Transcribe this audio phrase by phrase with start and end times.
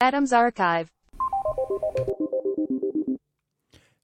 [0.00, 0.90] Adams Archive.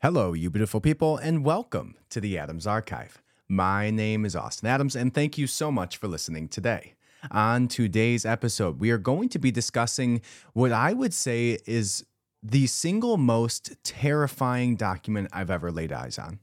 [0.02, 3.22] Hello, you beautiful people, and welcome to the Adams Archive.
[3.48, 6.94] My name is Austin Adams, and thank you so much for listening today.
[7.30, 10.20] On today's episode, we are going to be discussing
[10.52, 12.04] what I would say is
[12.42, 16.40] the single most terrifying document I've ever laid eyes on.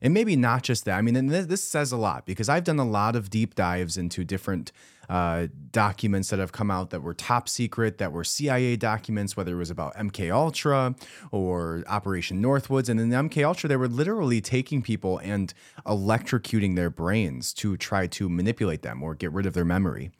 [0.00, 0.98] And maybe not just that.
[0.98, 3.54] I mean, and this, this says a lot because I've done a lot of deep
[3.54, 4.72] dives into different
[5.08, 9.52] uh, documents that have come out that were top secret, that were CIA documents, whether
[9.52, 10.94] it was about MK Ultra
[11.30, 12.88] or Operation Northwoods.
[12.88, 15.52] And in MK Ultra, they were literally taking people and
[15.86, 20.12] electrocuting their brains to try to manipulate them or get rid of their memory.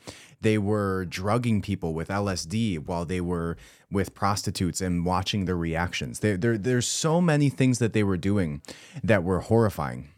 [0.43, 3.57] They were drugging people with LSD while they were
[3.91, 6.21] with prostitutes and watching their reactions.
[6.21, 8.61] There, there, there's so many things that they were doing
[9.03, 10.09] that were horrifying.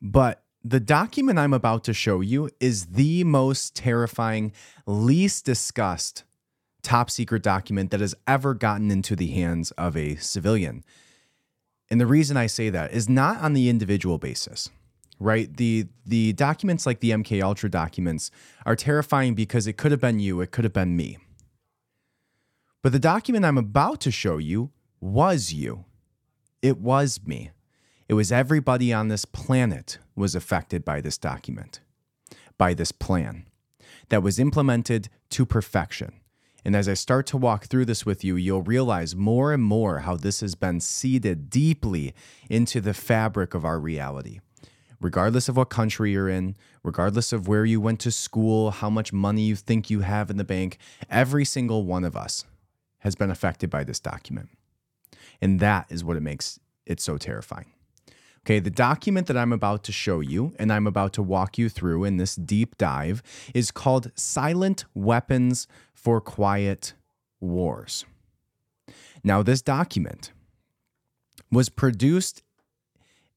[0.00, 4.52] But the document I'm about to show you is the most terrifying,
[4.86, 6.24] least discussed
[6.82, 10.84] top secret document that has ever gotten into the hands of a civilian.
[11.90, 14.70] And the reason I say that is not on the individual basis
[15.18, 15.54] right?
[15.56, 18.30] The the documents like the MK Ultra documents
[18.64, 21.18] are terrifying because it could have been you, it could have been me.
[22.82, 25.84] But the document I'm about to show you was you.
[26.62, 27.50] It was me.
[28.08, 31.80] It was everybody on this planet was affected by this document,
[32.56, 33.44] by this plan
[34.08, 36.14] that was implemented to perfection.
[36.64, 40.00] And as I start to walk through this with you, you'll realize more and more
[40.00, 42.14] how this has been seeded deeply
[42.48, 44.40] into the fabric of our reality
[45.00, 49.12] regardless of what country you're in, regardless of where you went to school, how much
[49.12, 50.78] money you think you have in the bank,
[51.10, 52.44] every single one of us
[52.98, 54.48] has been affected by this document.
[55.40, 57.72] And that is what it makes it so terrifying.
[58.44, 61.68] Okay, the document that I'm about to show you and I'm about to walk you
[61.68, 63.22] through in this deep dive
[63.54, 66.94] is called Silent Weapons for Quiet
[67.40, 68.06] Wars.
[69.22, 70.32] Now, this document
[71.52, 72.42] was produced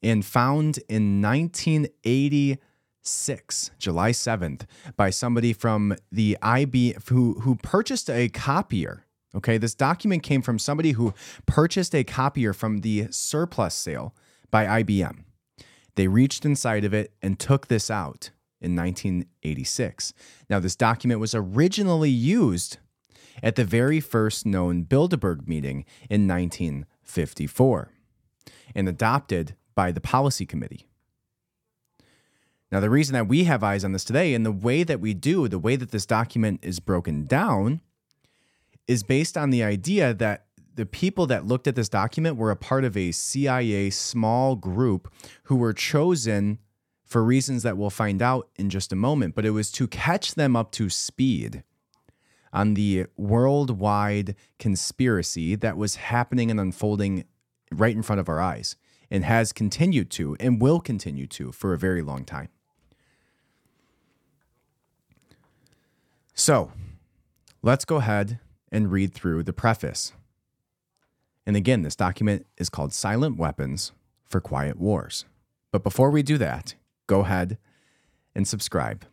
[0.01, 4.61] and found in 1986, July 7th,
[4.95, 9.05] by somebody from the IB who who purchased a copier.
[9.33, 11.13] Okay, this document came from somebody who
[11.45, 14.13] purchased a copier from the surplus sale
[14.49, 15.23] by IBM.
[15.95, 20.13] They reached inside of it and took this out in 1986.
[20.49, 22.77] Now, this document was originally used
[23.41, 27.91] at the very first known Bilderberg meeting in 1954
[28.75, 30.87] and adopted by the policy committee.
[32.71, 35.13] Now, the reason that we have eyes on this today and the way that we
[35.13, 37.81] do, the way that this document is broken down,
[38.87, 42.55] is based on the idea that the people that looked at this document were a
[42.55, 45.11] part of a CIA small group
[45.43, 46.59] who were chosen
[47.03, 50.35] for reasons that we'll find out in just a moment, but it was to catch
[50.35, 51.63] them up to speed
[52.53, 57.25] on the worldwide conspiracy that was happening and unfolding
[57.69, 58.77] right in front of our eyes
[59.11, 62.47] and has continued to and will continue to for a very long time.
[66.33, 66.71] So
[67.61, 68.39] let's go ahead
[68.71, 70.13] and read through the preface.
[71.45, 73.91] And again, this document is called Silent Weapons
[74.25, 75.25] for Quiet Wars.
[75.71, 76.75] But before we do that,
[77.07, 77.57] go ahead
[78.33, 79.05] and subscribe.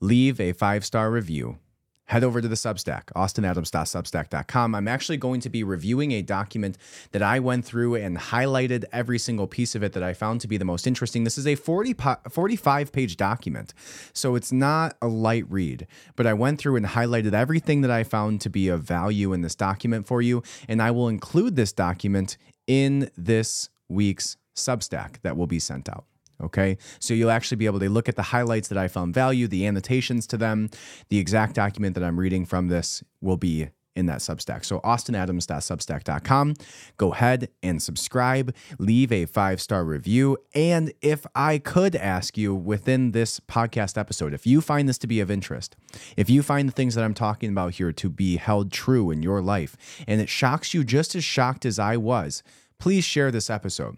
[0.00, 1.58] Leave a five star review
[2.06, 4.74] head over to the Substack, austinadams.substack.com.
[4.74, 6.78] I'm actually going to be reviewing a document
[7.12, 10.48] that I went through and highlighted every single piece of it that I found to
[10.48, 11.24] be the most interesting.
[11.24, 11.94] This is a 40
[12.30, 13.74] 45 page document,
[14.12, 18.04] so it's not a light read, but I went through and highlighted everything that I
[18.04, 21.72] found to be of value in this document for you, and I will include this
[21.72, 22.36] document
[22.66, 26.04] in this week's Substack that will be sent out.
[26.40, 29.48] Okay, so you'll actually be able to look at the highlights that I found value,
[29.48, 30.68] the annotations to them,
[31.08, 34.64] the exact document that I'm reading from this will be in that Substack.
[34.64, 36.54] So austinadams.substack.com.
[36.98, 40.36] Go ahead and subscribe, leave a five star review.
[40.54, 45.06] And if I could ask you within this podcast episode, if you find this to
[45.06, 45.74] be of interest,
[46.16, 49.22] if you find the things that I'm talking about here to be held true in
[49.22, 49.76] your life,
[50.06, 52.42] and it shocks you just as shocked as I was,
[52.78, 53.96] please share this episode.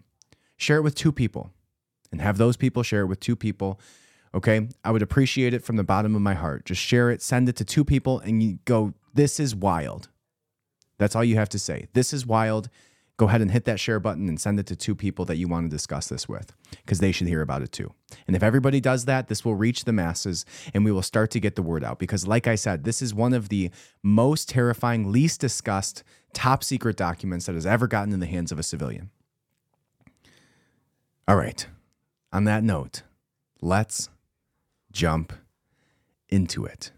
[0.56, 1.50] Share it with two people
[2.10, 3.81] and have those people share it with two people.
[4.34, 4.69] Okay.
[4.84, 6.64] I would appreciate it from the bottom of my heart.
[6.64, 10.08] Just share it, send it to two people, and you go, This is wild.
[10.99, 11.87] That's all you have to say.
[11.93, 12.69] This is wild.
[13.16, 15.49] Go ahead and hit that share button and send it to two people that you
[15.49, 17.93] want to discuss this with because they should hear about it too.
[18.28, 21.40] And if everybody does that, this will reach the masses and we will start to
[21.40, 21.99] get the word out.
[21.99, 23.70] Because, like I said, this is one of the
[24.04, 28.58] most terrifying, least discussed, top secret documents that has ever gotten in the hands of
[28.58, 29.11] a civilian.
[31.26, 31.66] All right
[32.32, 33.02] on that note,
[33.60, 34.08] let's
[34.92, 35.32] jump
[36.28, 36.92] into it.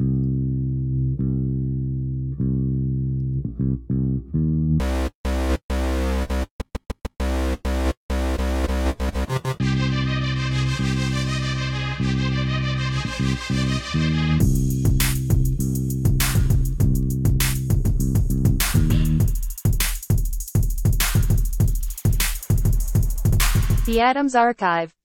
[23.87, 25.00] The Adams Archive.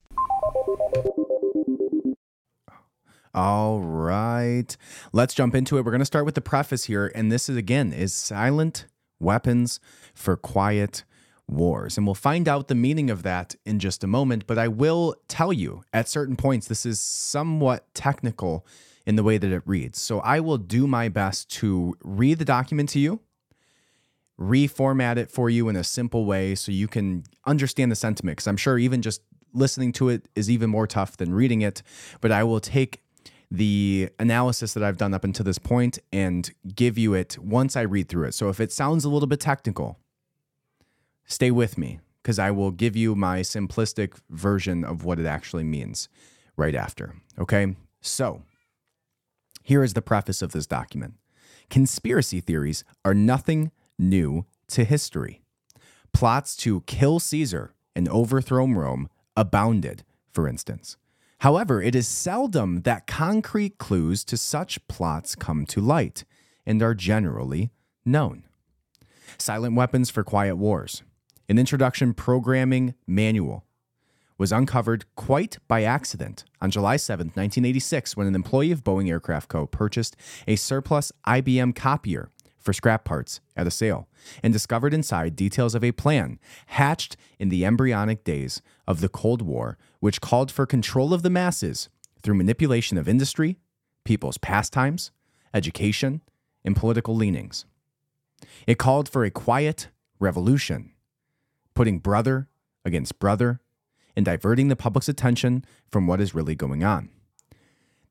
[3.36, 4.78] All right.
[5.12, 5.84] Let's jump into it.
[5.84, 7.12] We're going to start with the preface here.
[7.14, 8.86] And this is, again, is Silent
[9.20, 9.82] Weapons
[10.14, 11.04] for Quiet
[11.46, 11.98] Wars.
[11.98, 14.48] And we'll find out the meaning of that in just a moment.
[14.48, 18.66] But I will tell you at certain points, this is somewhat technical
[19.06, 20.00] in the way that it reads.
[20.00, 23.20] So I will do my best to read the document to you,
[24.40, 28.38] reformat it for you in a simple way so you can understand the sentiment.
[28.38, 31.84] Because I'm sure even just listening to it is even more tough than reading it.
[32.22, 33.02] But I will take
[33.52, 37.82] the analysis that I've done up until this point and give you it once I
[37.82, 38.34] read through it.
[38.34, 40.00] So if it sounds a little bit technical,
[41.26, 45.64] stay with me because I will give you my simplistic version of what it actually
[45.64, 46.10] means
[46.58, 47.16] right after.
[47.38, 47.76] Okay?
[48.02, 48.42] So
[49.64, 51.16] here is the preface of this document
[51.70, 55.42] Conspiracy theories are nothing new to history.
[56.14, 60.98] Plots to kill Caesar and overthrow Rome abounded, for instance.
[61.40, 66.24] However, it is seldom that concrete clues to such plots come to light
[66.66, 67.72] and are generally
[68.06, 68.44] known.
[69.38, 71.04] Silent Weapons for Quiet Wars,
[71.50, 73.66] an introduction programming manual,
[74.38, 79.50] was uncovered quite by accident on July 7, 1986, when an employee of Boeing Aircraft
[79.50, 79.66] Co.
[79.66, 80.16] purchased
[80.48, 82.30] a surplus IBM copier
[82.66, 84.10] for scrap parts at a sale
[84.44, 89.44] and discovered inside details of a plan hatched in the embryonic days of the Cold
[89.44, 91.88] War, which called for control of the masses
[92.24, 93.60] through manipulation of industry,
[94.04, 95.12] people's pastimes,
[95.54, 96.22] education,
[96.66, 97.66] and political leanings.
[98.66, 99.90] It called for a quiet
[100.20, 100.92] revolution,
[101.76, 102.48] putting brother
[102.84, 103.62] against brother
[104.16, 107.10] and diverting the public's attention from what is really going on.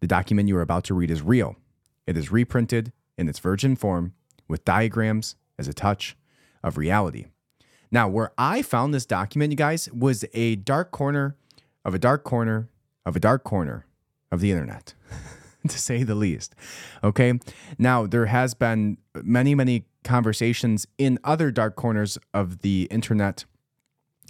[0.01, 1.57] The document you are about to read is real.
[2.07, 4.13] It is reprinted in its virgin form
[4.49, 6.17] with diagrams as a touch
[6.63, 7.27] of reality.
[7.91, 11.37] Now, where I found this document, you guys, was a dark corner
[11.85, 12.69] of a dark corner
[13.07, 13.87] of a dark corner
[14.33, 14.95] of the internet,
[15.69, 16.55] to say the least.
[17.03, 17.39] Okay.
[17.79, 23.45] Now, there has been many, many conversations in other dark corners of the internet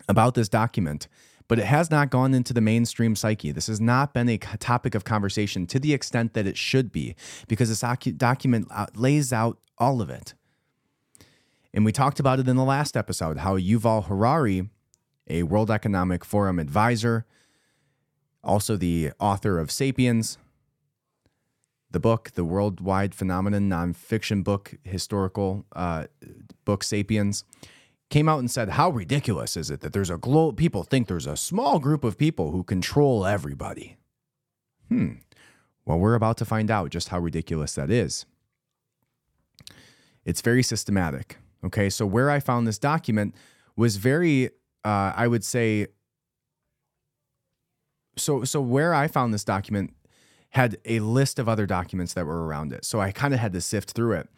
[0.08, 1.08] about this document,
[1.49, 3.52] but it has not gone into the mainstream psyche.
[3.52, 7.14] This has not been a topic of conversation to the extent that it should be,
[7.49, 7.84] because this
[8.17, 10.34] document uh, lays out all of it.
[11.72, 14.68] And we talked about it in the last episode how Yuval Harari,
[15.28, 17.26] a World Economic Forum advisor,
[18.42, 20.38] also the author of Sapiens,
[21.90, 26.06] the book, the worldwide phenomenon nonfiction book, historical uh,
[26.64, 27.44] book Sapiens,
[28.10, 31.26] came out and said, How ridiculous is it that there's a glo- people think there's
[31.26, 33.96] a small group of people who control everybody?
[34.88, 35.14] Hmm.
[35.84, 38.26] Well, we're about to find out just how ridiculous that is.
[40.24, 41.38] It's very systematic.
[41.64, 41.90] Okay.
[41.90, 43.34] So, where I found this document
[43.76, 44.46] was very,
[44.84, 45.88] uh, I would say,
[48.16, 49.94] so, so where I found this document
[50.50, 52.84] had a list of other documents that were around it.
[52.84, 54.28] So I kind of had to sift through it.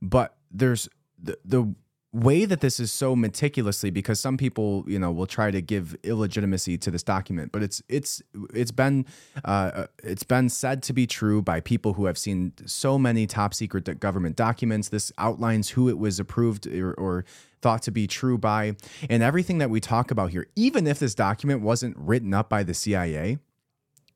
[0.00, 0.88] But there's
[1.20, 1.74] the, the
[2.14, 5.96] way that this is so meticulously because some people you know will try to give
[6.04, 8.22] illegitimacy to this document but it's it's
[8.54, 9.04] it's been
[9.44, 13.52] uh, it's been said to be true by people who have seen so many top
[13.52, 14.88] secret government documents.
[14.88, 17.24] This outlines who it was approved or, or
[17.60, 18.76] thought to be true by.
[19.10, 22.62] And everything that we talk about here even if this document wasn't written up by
[22.62, 23.38] the CIA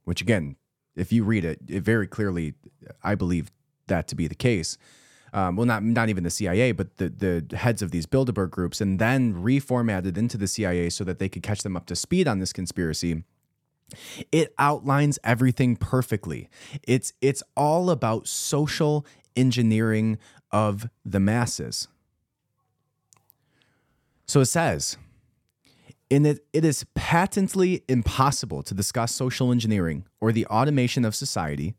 [0.05, 0.57] which again
[0.95, 2.55] if you read it it very clearly
[3.03, 3.51] I believe
[3.89, 4.79] that to be the case
[5.33, 8.81] um, well, not not even the CIA, but the the heads of these Bilderberg groups,
[8.81, 12.27] and then reformatted into the CIA so that they could catch them up to speed
[12.29, 13.25] on this conspiracy.
[14.31, 16.49] It outlines everything perfectly.
[16.83, 19.07] It's it's all about social
[19.37, 20.19] engineering
[20.51, 21.89] of the masses.
[24.27, 24.99] So it says,
[26.11, 31.75] in it, it is patently impossible to discuss social engineering or the automation of society,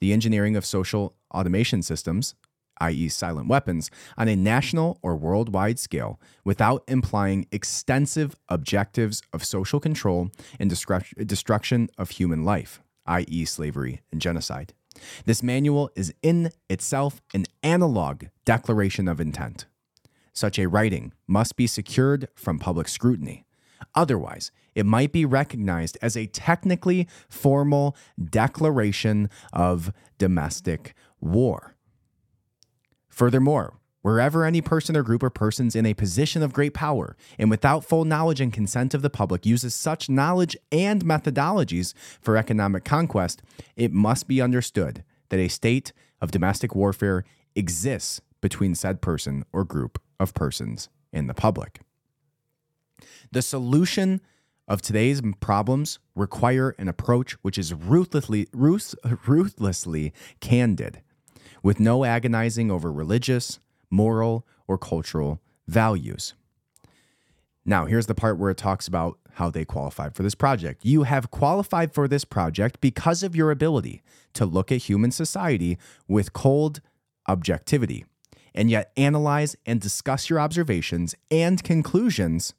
[0.00, 2.34] the engineering of social automation systems,
[2.80, 9.80] i.e., silent weapons, on a national or worldwide scale without implying extensive objectives of social
[9.80, 10.70] control and
[11.26, 14.72] destruction of human life, i.e., slavery and genocide.
[15.24, 19.66] This manual is in itself an analog declaration of intent.
[20.32, 23.44] Such a writing must be secured from public scrutiny.
[23.94, 31.74] Otherwise, it might be recognized as a technically formal declaration of domestic war.
[33.20, 37.50] Furthermore, Wherever any person or group or persons in a position of great power and
[37.50, 42.82] without full knowledge and consent of the public uses such knowledge and methodologies for economic
[42.82, 43.42] conquest,
[43.76, 47.24] it must be understood that a state of domestic warfare
[47.54, 51.82] exists between said person or group of persons and the public.
[53.30, 54.22] The solution
[54.66, 58.94] of today's problems require an approach which is ruthlessly, ruth,
[59.26, 61.02] ruthlessly candid,
[61.62, 63.58] with no agonizing over religious,
[63.90, 66.34] moral, or cultural values.
[67.64, 70.84] Now, here's the part where it talks about how they qualified for this project.
[70.84, 74.02] You have qualified for this project because of your ability
[74.34, 76.80] to look at human society with cold
[77.28, 78.04] objectivity
[78.54, 82.54] and yet analyze and discuss your observations and conclusions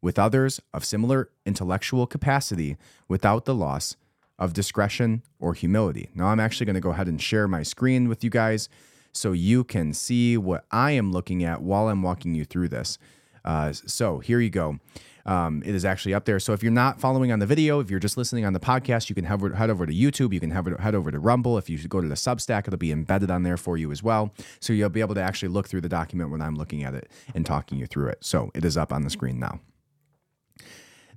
[0.00, 2.76] with others of similar intellectual capacity
[3.08, 3.96] without the loss
[4.42, 6.10] of discretion or humility.
[6.14, 8.68] Now, I'm actually going to go ahead and share my screen with you guys
[9.12, 12.98] so you can see what I am looking at while I'm walking you through this.
[13.44, 14.80] Uh, so, here you go.
[15.24, 16.40] Um, it is actually up there.
[16.40, 19.08] So if you're not following on the video, if you're just listening on the podcast,
[19.08, 20.32] you can head over, to YouTube.
[20.32, 21.58] You can head over, head over to Rumble.
[21.58, 24.34] If you go to the Substack, it'll be embedded on there for you as well.
[24.58, 27.08] So you'll be able to actually look through the document when I'm looking at it
[27.36, 28.24] and talking you through it.
[28.24, 29.60] So it is up on the screen now.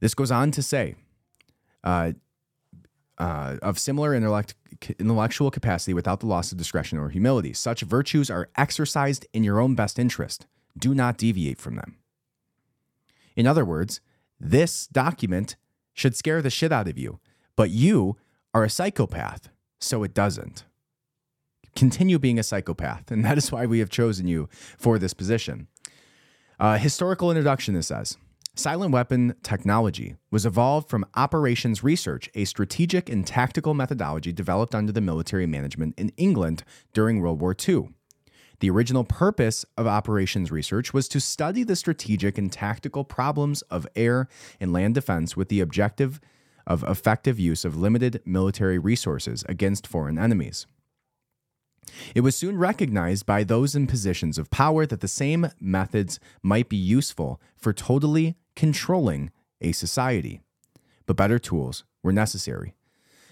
[0.02, 0.94] This goes on to say,
[1.84, 2.12] uh,
[3.18, 4.56] uh, of similar intellect,
[5.00, 7.54] intellectual capacity without the loss of discretion or humility.
[7.54, 10.48] Such virtues are exercised in your own best interest.
[10.78, 11.98] Do not deviate from them.
[13.36, 14.02] In other words,
[14.40, 15.56] this document
[15.94, 17.20] should scare the shit out of you,
[17.56, 18.18] but you
[18.54, 20.66] are a psychopath, so it doesn't.
[21.76, 25.68] Continue being a psychopath, and that is why we have chosen you for this position.
[26.60, 28.18] Uh, historical introduction, this says.
[28.58, 34.94] Silent weapon technology was evolved from operations research, a strategic and tactical methodology developed under
[34.94, 37.90] the military management in England during World War II.
[38.62, 43.86] The original purpose of operations research was to study the strategic and tactical problems of
[43.94, 44.30] air
[44.62, 46.22] and land defense with the objective
[46.66, 50.66] of effective use of limited military resources against foreign enemies.
[52.16, 56.70] It was soon recognized by those in positions of power that the same methods might
[56.70, 59.32] be useful for totally controlling
[59.62, 60.42] a society,
[61.06, 62.76] but better tools were necessary.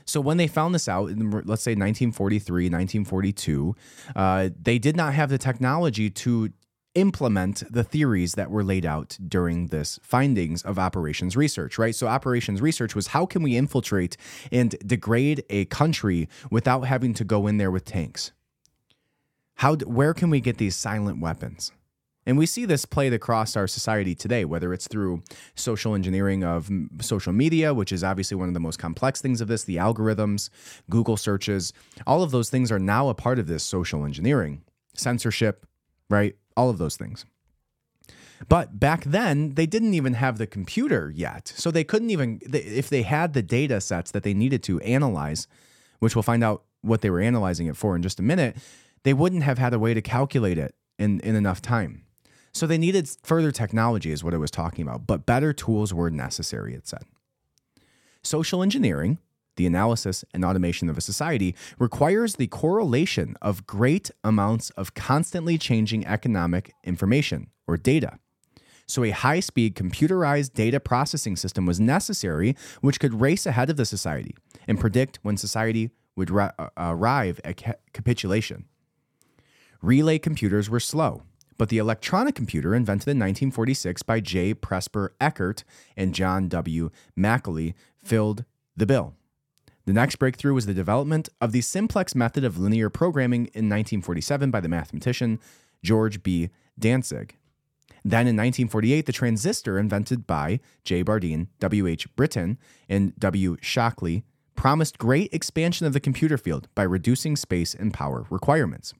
[0.06, 3.75] So when they found this out in, let's say, 1943, 1942,
[4.15, 6.51] uh, they did not have the technology to
[6.96, 11.96] implement the theories that were laid out during this findings of operations research right?
[11.96, 14.15] So operations research was how can we infiltrate
[14.51, 18.32] and degrade a country without having to go in there with tanks?
[19.56, 21.72] How where can we get these silent weapons
[22.25, 25.24] and we see this played across our society today, whether it's through
[25.56, 26.70] social engineering of
[27.01, 30.50] social media, which is obviously one of the most complex things of this, the algorithms,
[30.89, 31.74] Google searches,
[32.08, 34.62] all of those things are now a part of this social engineering,
[34.96, 35.65] censorship,
[36.10, 36.36] right?
[36.56, 37.25] All of those things.
[38.50, 41.53] But back then, they didn't even have the computer yet.
[41.56, 45.48] So they couldn't even, if they had the data sets that they needed to analyze,
[46.00, 48.58] which we'll find out what they were analyzing it for in just a minute,
[49.03, 52.03] they wouldn't have had a way to calculate it in, in enough time.
[52.53, 56.12] So they needed further technology, is what I was talking about, but better tools were
[56.12, 57.03] necessary, it said.
[58.22, 59.17] Social engineering,
[59.55, 65.57] the analysis and automation of a society, requires the correlation of great amounts of constantly
[65.57, 68.19] changing economic information or data.
[68.86, 73.77] So, a high speed computerized data processing system was necessary, which could race ahead of
[73.77, 74.36] the society
[74.67, 78.65] and predict when society would ra- uh, arrive at ca- capitulation.
[79.81, 81.24] Relay computers were slow,
[81.57, 84.53] but the electronic computer, invented in 1946 by J.
[84.53, 85.63] Presper Eckert
[85.95, 86.89] and John W.
[87.15, 88.45] Mauchly, filled
[88.75, 89.13] the bill.
[89.86, 94.50] The next breakthrough was the development of the simplex method of linear programming in 1947
[94.50, 95.39] by the mathematician
[95.83, 96.50] George B.
[96.79, 97.31] Dantzig.
[98.05, 101.03] Then in 1948, the transistor, invented by J.
[101.03, 101.88] Bardeen, W.
[101.88, 102.13] H.
[102.15, 102.57] Brattain,
[102.89, 103.57] and W.
[103.62, 104.24] Shockley,
[104.55, 108.93] promised great expansion of the computer field by reducing space and power requirements.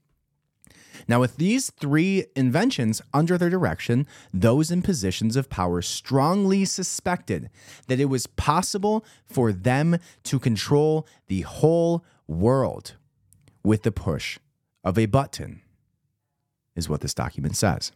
[1.08, 7.50] Now, with these three inventions under their direction, those in positions of power strongly suspected
[7.88, 12.96] that it was possible for them to control the whole world
[13.64, 14.40] with the push
[14.84, 15.62] of a button,
[16.76, 17.92] is what this document says.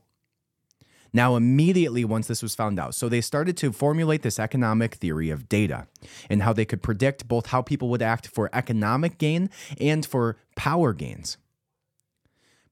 [1.14, 5.30] Now, immediately once this was found out, so they started to formulate this economic theory
[5.30, 5.88] of data
[6.30, 9.50] and how they could predict both how people would act for economic gain
[9.80, 11.38] and for power gains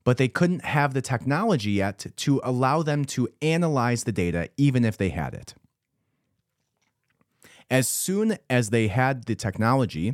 [0.06, 4.86] but they couldn't have the technology yet to allow them to analyze the data, even
[4.86, 5.56] if they had it.
[7.70, 10.10] As soon as they had the technology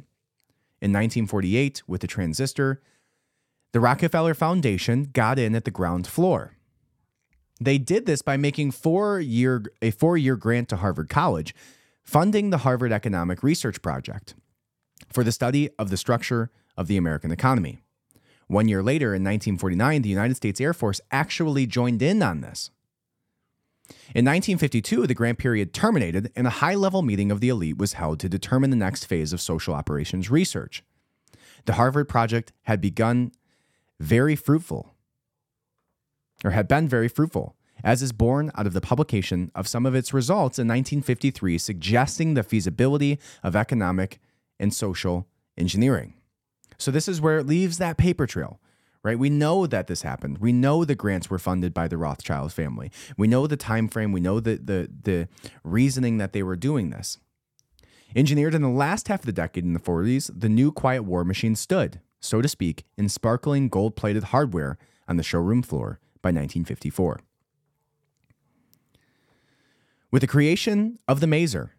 [0.82, 2.82] in 1948 with the transistor,
[3.74, 6.56] The Rockefeller Foundation got in at the ground floor.
[7.60, 11.54] They did this by making four year, a four year grant to Harvard College,
[12.02, 14.36] funding the Harvard Economic Research Project
[15.12, 17.82] for the study of the structure of the American economy.
[18.52, 22.70] One year later, in 1949, the United States Air Force actually joined in on this.
[24.14, 27.94] In 1952, the grant period terminated, and a high level meeting of the elite was
[27.94, 30.84] held to determine the next phase of social operations research.
[31.64, 33.32] The Harvard Project had begun
[34.02, 34.96] very fruitful,
[36.44, 37.56] or had been very fruitful,
[37.86, 42.34] as is born out of the publication of some of its results in 1953, suggesting
[42.34, 44.20] the feasibility of economic
[44.60, 45.26] and social
[45.58, 46.16] engineering.
[46.82, 48.60] So, this is where it leaves that paper trail
[49.04, 49.18] right?
[49.18, 50.38] We know that this happened.
[50.38, 52.92] We know the grants were funded by the rothschild family.
[53.18, 55.28] We know the time frame we know the the, the
[55.64, 57.18] reasoning that they were doing this.
[58.16, 61.24] Engineered in the last half of the decade in the 40s the new quiet war
[61.24, 66.28] machine stood so to speak in sparkling gold plated hardware on the showroom floor by
[66.28, 67.22] 1954
[70.12, 71.70] with the creation of the maser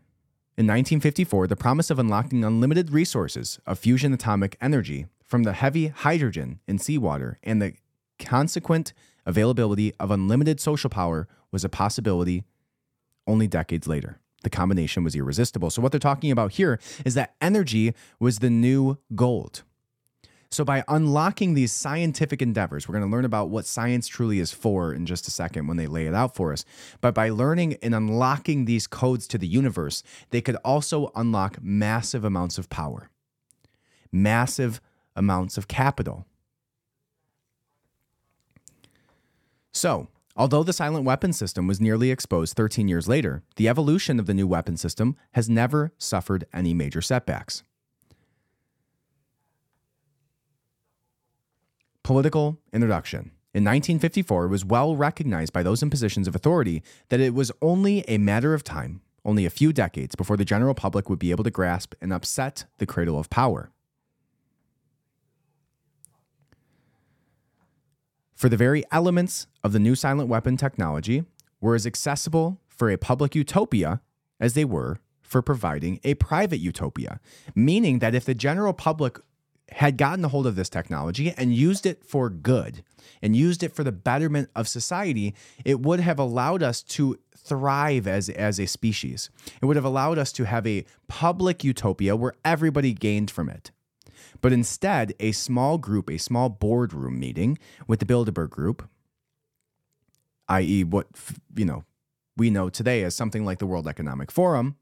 [0.62, 5.88] in 1954, the promise of unlocking unlimited resources of fusion atomic energy from the heavy
[5.88, 7.72] hydrogen in seawater and the
[8.20, 8.92] consequent
[9.26, 12.44] availability of unlimited social power was a possibility
[13.26, 14.20] only decades later.
[14.44, 15.68] The combination was irresistible.
[15.68, 19.64] So, what they're talking about here is that energy was the new gold.
[20.52, 24.52] So, by unlocking these scientific endeavors, we're going to learn about what science truly is
[24.52, 26.66] for in just a second when they lay it out for us.
[27.00, 32.22] But by learning and unlocking these codes to the universe, they could also unlock massive
[32.22, 33.08] amounts of power,
[34.12, 34.82] massive
[35.16, 36.26] amounts of capital.
[39.72, 44.26] So, although the silent weapon system was nearly exposed 13 years later, the evolution of
[44.26, 47.64] the new weapon system has never suffered any major setbacks.
[52.04, 53.30] Political introduction.
[53.54, 57.52] In 1954, it was well recognized by those in positions of authority that it was
[57.60, 61.30] only a matter of time, only a few decades, before the general public would be
[61.30, 63.70] able to grasp and upset the cradle of power.
[68.34, 71.24] For the very elements of the new silent weapon technology
[71.60, 74.00] were as accessible for a public utopia
[74.40, 77.20] as they were for providing a private utopia,
[77.54, 79.20] meaning that if the general public
[79.76, 82.82] had gotten a hold of this technology and used it for good
[83.20, 88.06] and used it for the betterment of society, it would have allowed us to thrive
[88.06, 89.30] as, as a species.
[89.60, 93.70] It would have allowed us to have a public utopia where everybody gained from it.
[94.40, 98.88] But instead, a small group, a small boardroom meeting with the Bilderberg Group,
[100.48, 101.06] i.e., what
[101.54, 101.84] you know
[102.36, 104.76] we know today as something like the World Economic Forum,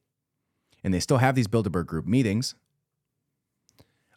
[0.83, 2.55] and they still have these Bilderberg Group meetings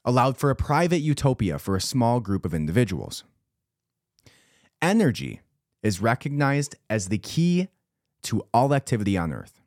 [0.06, 3.24] allowed for a private utopia for a small group of individuals.
[4.82, 5.42] Energy
[5.82, 7.68] is recognized as the key
[8.24, 9.62] to all activity on Earth.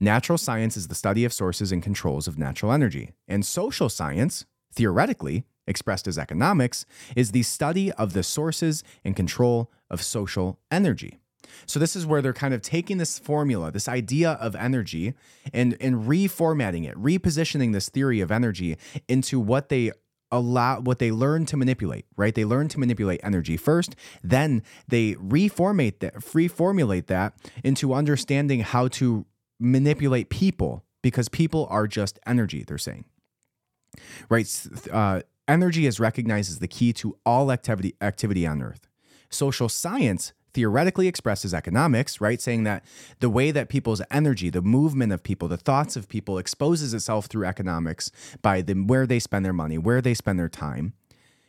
[0.00, 4.44] Natural science is the study of sources and controls of natural energy, and social science,
[4.72, 11.18] theoretically expressed as economics, is the study of the sources and control of social energy.
[11.66, 15.14] So this is where they're kind of taking this formula, this idea of energy,
[15.52, 18.76] and and reformatting it, repositioning this theory of energy
[19.08, 19.92] into what they
[20.30, 22.34] allow what they learn to manipulate, right?
[22.34, 28.88] They learn to manipulate energy first, then they reformate that, reformulate that into understanding how
[28.88, 29.26] to
[29.58, 33.04] manipulate people because people are just energy, they're saying.
[34.28, 34.66] Right?
[34.92, 38.86] Uh, energy is recognized as the key to all activity activity on earth.
[39.30, 42.42] Social science theoretically expresses economics, right?
[42.42, 42.84] Saying that
[43.20, 47.26] the way that people's energy, the movement of people, the thoughts of people exposes itself
[47.26, 48.10] through economics
[48.42, 50.94] by the, where they spend their money, where they spend their time,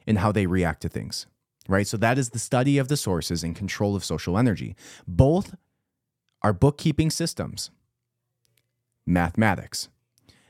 [0.05, 1.25] and how they react to things,
[1.67, 1.87] right?
[1.87, 4.75] So that is the study of the sources and control of social energy.
[5.07, 5.55] Both
[6.43, 7.71] are bookkeeping systems,
[9.07, 9.89] mathematics.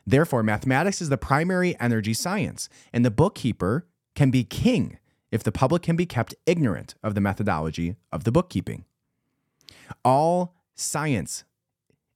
[0.05, 4.98] Therefore, mathematics is the primary energy science, and the bookkeeper can be king
[5.31, 8.85] if the public can be kept ignorant of the methodology of the bookkeeping.
[10.03, 11.43] All science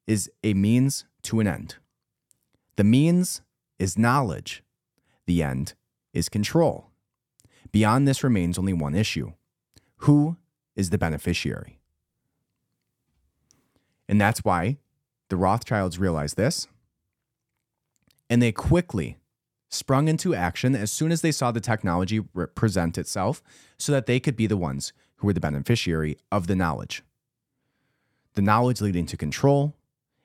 [0.08, 1.76] is a means to an end.
[2.76, 3.42] The means
[3.80, 4.64] is knowledge,
[5.26, 5.74] the end
[6.14, 6.90] is control.
[7.72, 9.34] Beyond this remains only one issue
[9.98, 10.36] who
[10.76, 11.80] is the beneficiary?
[14.10, 14.78] And that's why
[15.30, 16.68] the Rothschilds realized this,
[18.30, 19.18] and they quickly
[19.74, 22.22] sprung into action as soon as they saw the technology
[22.56, 23.42] present itself
[23.78, 27.04] so that they could be the ones who were the beneficiary of the knowledge.
[28.36, 29.76] The knowledge leading to control,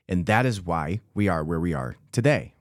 [0.08, 2.54] and that is why we are where we are today.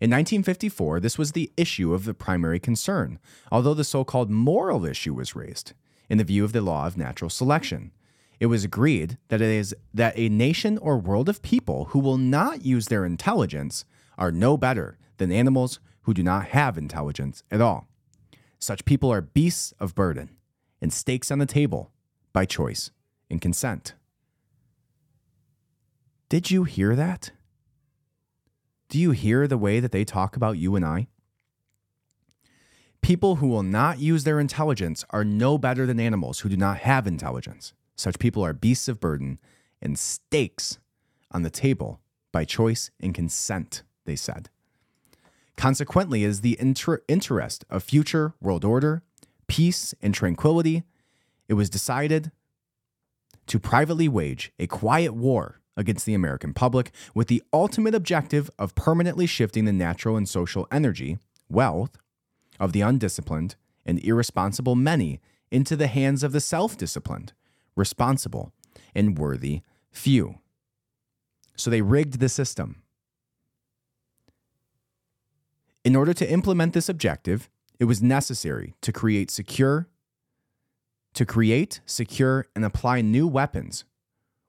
[0.00, 3.18] In 1954, this was the issue of the primary concern,
[3.52, 5.72] although the so called moral issue was raised
[6.08, 7.92] in the view of the law of natural selection.
[8.38, 12.18] It was agreed that it is that a nation or world of people who will
[12.18, 13.84] not use their intelligence
[14.18, 17.88] are no better than animals who do not have intelligence at all.
[18.60, 20.36] Such people are beasts of burden
[20.80, 21.90] and stakes on the table
[22.32, 22.92] by choice
[23.28, 23.94] and consent.
[26.28, 27.32] Did you hear that?
[28.88, 31.08] Do you hear the way that they talk about you and I?
[33.02, 36.78] People who will not use their intelligence are no better than animals who do not
[36.78, 37.72] have intelligence.
[37.96, 39.40] Such people are beasts of burden
[39.82, 40.78] and stakes
[41.32, 44.50] on the table by choice and consent, they said.
[45.56, 49.02] Consequently, is the inter- interest of future world order,
[49.46, 50.84] peace, and tranquility,
[51.48, 52.30] it was decided
[53.46, 58.74] to privately wage a quiet war against the American public with the ultimate objective of
[58.74, 61.96] permanently shifting the natural and social energy, wealth,
[62.58, 67.32] of the undisciplined and irresponsible many into the hands of the self disciplined,
[67.76, 68.52] responsible,
[68.94, 70.38] and worthy few.
[71.56, 72.82] So they rigged the system.
[75.86, 79.86] In order to implement this objective, it was necessary to create secure
[81.14, 83.84] to create, secure, and apply new weapons,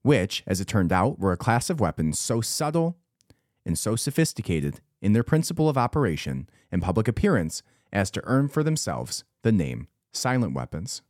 [0.01, 2.97] which, as it turned out, were a class of weapons so subtle
[3.67, 7.61] and so sophisticated in their principle of operation and public appearance
[7.93, 11.03] as to earn for themselves the name silent weapons.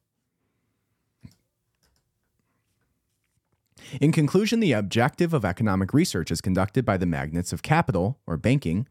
[4.02, 8.36] In conclusion, the objective of economic research is conducted by the magnates of capital, or
[8.36, 8.88] banking,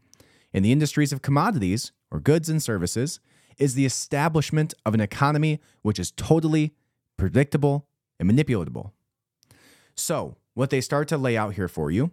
[0.53, 3.19] in the industries of commodities, or goods and services,
[3.57, 6.73] is the establishment of an economy which is totally
[7.17, 7.87] predictable
[8.19, 8.91] and manipulatable.
[9.95, 12.11] So, what they start to lay out here for you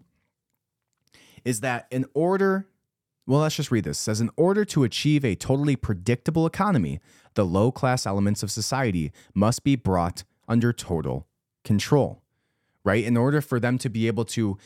[1.44, 2.66] is that in order,
[3.26, 3.98] well, let's just read this.
[3.98, 7.00] It says, in order to achieve a totally predictable economy,
[7.34, 11.26] the low class elements of society must be brought under total
[11.64, 12.22] control,
[12.84, 13.04] right?
[13.04, 14.58] In order for them to be able to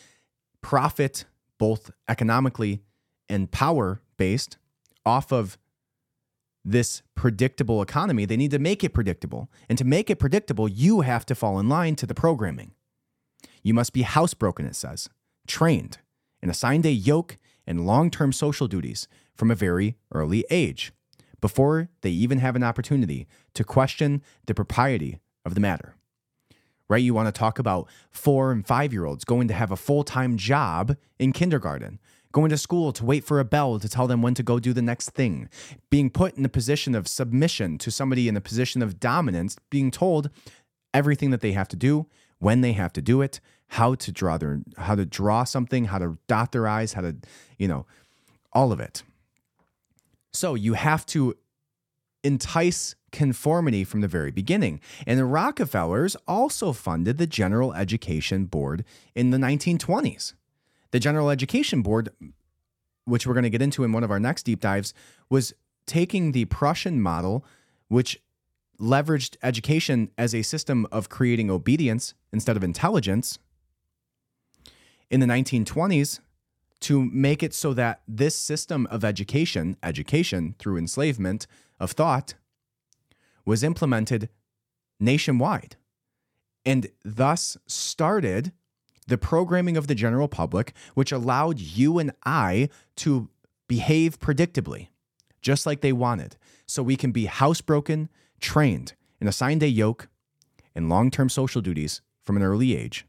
[0.61, 1.25] profit
[1.59, 2.83] both economically
[3.29, 4.59] and power based
[5.05, 5.59] off of
[6.65, 9.49] this predictable economy, they need to make it predictable.
[9.69, 12.73] And to make it predictable, you have to fall in line to the programming.
[13.63, 15.09] You must be housebroken, it says,
[15.47, 15.99] trained,
[16.43, 17.37] and assigned a yoke
[17.67, 20.93] and long term social duties from a very early age,
[21.41, 25.95] before they even have an opportunity to question the propriety of the matter.
[26.89, 27.03] Right?
[27.03, 30.05] You want to talk about four and five year olds going to have a full
[30.05, 31.99] time job in kindergarten
[32.33, 34.73] going to school to wait for a bell to tell them when to go do
[34.73, 35.49] the next thing,
[35.91, 39.91] being put in a position of submission to somebody in a position of dominance, being
[39.91, 40.31] told
[40.93, 42.07] everything that they have to do,
[42.39, 45.99] when they have to do it, how to draw their how to draw something, how
[45.99, 47.17] to dot their eyes, how to,
[47.59, 47.87] you know,
[48.53, 49.03] all of it.
[50.33, 51.35] So you have to
[52.23, 54.81] entice conformity from the very beginning.
[55.07, 60.35] And the Rockefellers also funded the General Education Board in the 1920s.
[60.91, 62.11] The General Education Board,
[63.05, 64.95] which we're going to get into in one of our next deep dives,
[65.29, 65.55] was
[65.87, 67.45] taking the Prussian model,
[67.89, 68.21] which
[68.81, 73.39] leveraged education as a system of creating obedience instead of intelligence
[75.11, 76.21] in the 1920s
[76.81, 81.47] to make it so that this system of education, education through enslavement
[81.81, 82.35] of thought,
[83.45, 84.29] was implemented
[85.01, 85.77] nationwide
[86.65, 88.53] and thus started
[89.09, 93.29] the programming of the general public, which allowed you and I to
[93.67, 94.89] behave predictably,
[95.43, 98.09] just like they wanted, so we can be housebroken,
[98.41, 100.09] trained, and assigned a yoke
[100.75, 103.07] and long term social duties from an early age,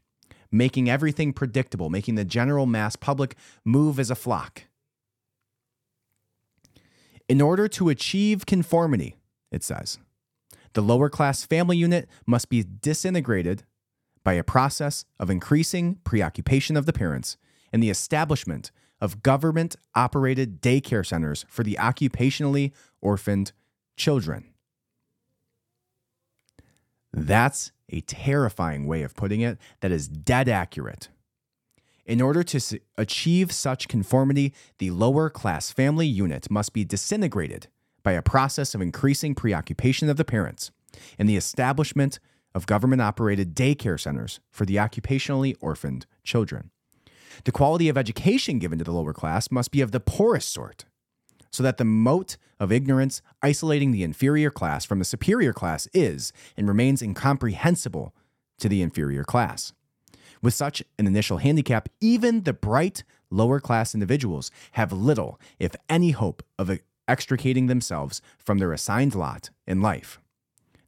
[0.50, 4.64] making everything predictable, making the general mass public move as a flock.
[7.28, 9.16] In order to achieve conformity,
[9.52, 9.98] it says,
[10.72, 13.64] the lower class family unit must be disintegrated
[14.24, 17.36] by a process of increasing preoccupation of the parents
[17.72, 23.52] and the establishment of government operated daycare centers for the occupationally orphaned
[23.96, 24.44] children.
[27.12, 31.08] That's a terrifying way of putting it that is dead accurate.
[32.06, 37.68] In order to achieve such conformity, the lower class family unit must be disintegrated
[38.02, 40.70] by a process of increasing preoccupation of the parents
[41.18, 42.18] and the establishment
[42.54, 46.70] of government operated daycare centers for the occupationally orphaned children.
[47.44, 50.84] The quality of education given to the lower class must be of the poorest sort,
[51.50, 56.32] so that the moat of ignorance isolating the inferior class from the superior class is
[56.56, 58.14] and remains incomprehensible
[58.58, 59.72] to the inferior class.
[60.42, 66.10] With such an initial handicap, even the bright, lower class individuals have little, if any,
[66.10, 70.20] hope of extricating themselves from their assigned lot in life.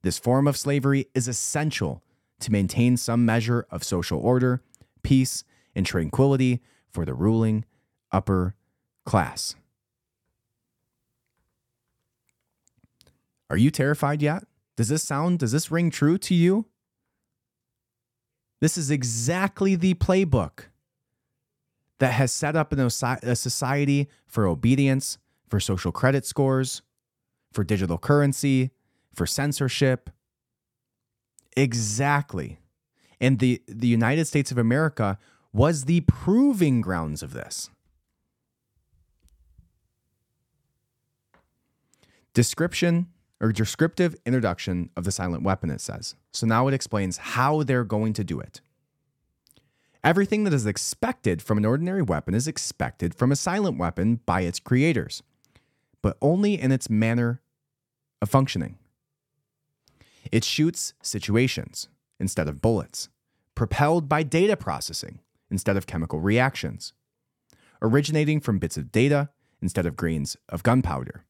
[0.03, 2.03] This form of slavery is essential
[2.41, 4.63] to maintain some measure of social order,
[5.03, 6.61] peace, and tranquility
[6.91, 7.65] for the ruling
[8.11, 8.55] upper
[9.07, 9.55] class.
[13.49, 14.45] Are you terrified yet?
[14.77, 16.67] Does this sound, does this ring true to you?
[18.61, 20.67] This is exactly the playbook
[21.99, 22.91] that has set up a
[23.37, 26.83] society for obedience, for social credit scores,
[27.53, 28.71] for digital currency,
[29.15, 30.11] for censorship.
[31.57, 32.59] Exactly.
[33.21, 35.19] And the, the United States of America
[35.53, 37.71] was the proving grounds of this.
[42.35, 43.09] Description
[43.41, 46.15] or descriptive introduction of the silent weapon, it says.
[46.33, 48.61] So now it explains how they're going to do it.
[50.05, 54.41] Everything that is expected from an ordinary weapon is expected from a silent weapon by
[54.41, 55.23] its creators,
[56.01, 57.41] but only in its manner
[58.21, 58.79] of functioning.
[60.33, 63.11] It shoots situations instead of bullets,
[63.55, 66.95] propelled by data processing instead of chemical reactions,
[67.83, 69.29] originating from bits of data
[69.61, 71.27] instead of grains of gunpowder,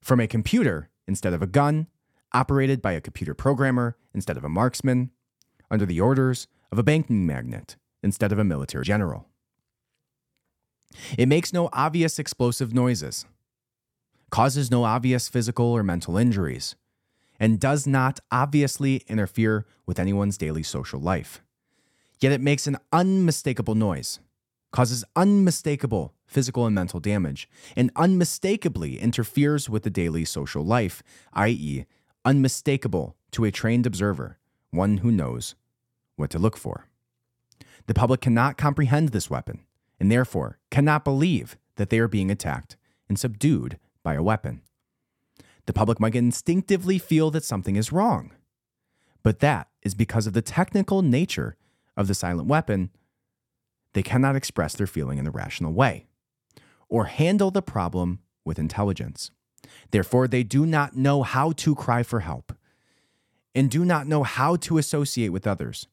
[0.00, 1.88] from a computer instead of a gun,
[2.32, 5.10] operated by a computer programmer instead of a marksman,
[5.70, 9.26] under the orders of a banking magnate instead of a military general.
[11.18, 13.26] It makes no obvious explosive noises,
[14.30, 16.76] causes no obvious physical or mental injuries,
[17.38, 21.42] and does not obviously interfere with anyone's daily social life.
[22.20, 24.18] Yet it makes an unmistakable noise,
[24.72, 31.86] causes unmistakable physical and mental damage, and unmistakably interferes with the daily social life, i.e.,
[32.24, 34.38] unmistakable to a trained observer,
[34.70, 35.54] one who knows
[36.16, 36.86] what to look for.
[37.86, 39.64] The public cannot comprehend this weapon,
[39.98, 42.76] and therefore cannot believe that they are being attacked
[43.08, 44.60] and subdued by a weapon.
[45.68, 48.32] The public might instinctively feel that something is wrong,
[49.22, 51.58] but that is because of the technical nature
[51.94, 52.88] of the silent weapon.
[53.92, 56.06] They cannot express their feeling in a rational way
[56.88, 59.30] or handle the problem with intelligence.
[59.90, 62.56] Therefore, they do not know how to cry for help
[63.54, 65.86] and do not know how to associate with others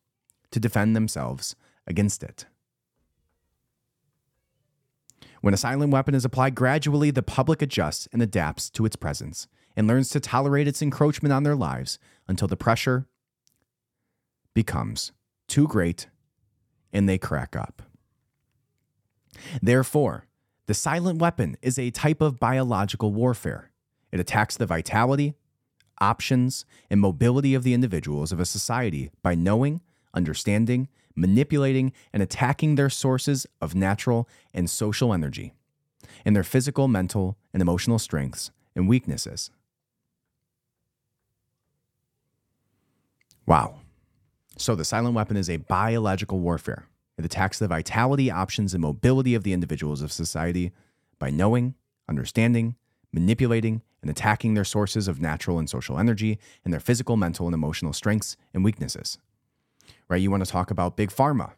[0.51, 1.53] to defend themselves
[1.85, 2.45] against it.
[5.41, 9.49] When a silent weapon is applied gradually, the public adjusts and adapts to its presence
[9.75, 13.07] and learns to tolerate its encroachment on their lives until the pressure
[14.53, 15.11] becomes
[15.47, 16.07] too great
[16.93, 17.81] and they crack up.
[19.61, 20.25] Therefore,
[20.67, 23.71] the silent weapon is a type of biological warfare.
[24.11, 25.35] It attacks the vitality,
[25.99, 29.81] options, and mobility of the individuals of a society by knowing,
[30.13, 35.53] understanding, manipulating, and attacking their sources of natural and social energy,
[36.23, 39.51] and their physical, mental, and emotional strengths and weaknesses.
[43.45, 43.75] Wow.
[44.57, 46.87] So the silent weapon is a biological warfare.
[47.17, 50.71] It attacks the vitality, options, and mobility of the individuals of society
[51.19, 51.75] by knowing,
[52.09, 52.75] understanding,
[53.13, 57.53] manipulating, and attacking their sources of natural and social energy and their physical, mental, and
[57.53, 59.17] emotional strengths and weaknesses.
[60.09, 60.21] Right?
[60.21, 61.53] You want to talk about big pharma.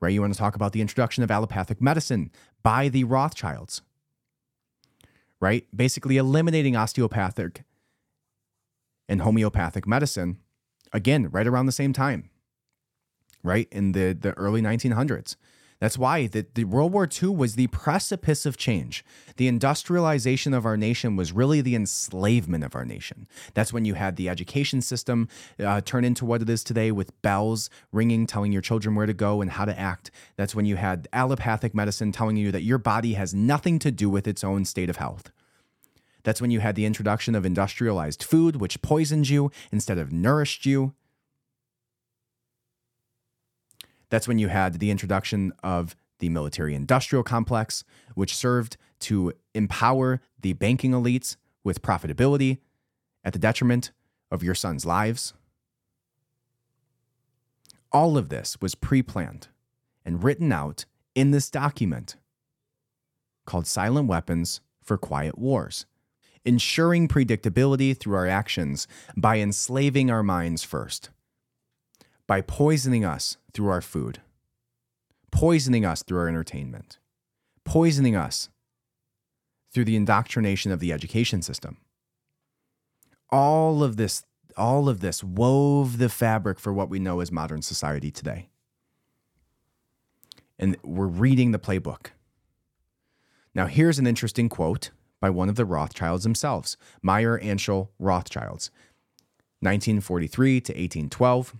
[0.00, 0.12] Right?
[0.12, 2.30] You want to talk about the introduction of allopathic medicine
[2.62, 3.82] by the Rothschilds.
[5.40, 5.66] Right?
[5.74, 7.64] Basically eliminating osteopathic
[9.08, 10.38] and homeopathic medicine
[10.94, 12.30] again right around the same time
[13.44, 15.36] right in the, the early 1900s.
[15.80, 19.04] That's why the, the World War II was the precipice of change.
[19.36, 23.26] The industrialization of our nation was really the enslavement of our nation.
[23.52, 25.28] That's when you had the education system
[25.58, 29.12] uh, turn into what it is today with bells ringing, telling your children where to
[29.12, 30.10] go and how to act.
[30.36, 34.08] That's when you had allopathic medicine telling you that your body has nothing to do
[34.08, 35.32] with its own state of health.
[36.24, 40.66] That's when you had the introduction of industrialized food, which poisoned you instead of nourished
[40.66, 40.94] you.
[44.08, 47.84] That's when you had the introduction of the military industrial complex,
[48.14, 52.58] which served to empower the banking elites with profitability
[53.22, 53.92] at the detriment
[54.30, 55.34] of your son's lives.
[57.92, 59.48] All of this was pre planned
[60.04, 62.16] and written out in this document
[63.46, 65.86] called Silent Weapons for Quiet Wars,
[66.44, 71.10] ensuring predictability through our actions by enslaving our minds first
[72.26, 74.20] by poisoning us through our food,
[75.30, 76.98] poisoning us through our entertainment,
[77.64, 78.48] poisoning us
[79.72, 81.78] through the indoctrination of the education system.
[83.30, 84.24] All of this
[84.56, 88.48] all of this wove the fabric for what we know as modern society today.
[90.58, 92.08] and we're reading the playbook.
[93.54, 94.90] Now, here's an interesting quote
[95.24, 98.70] by one of the Rothschilds themselves, Mayer Amschel Rothschilds,
[99.60, 101.54] 1943 to 1812,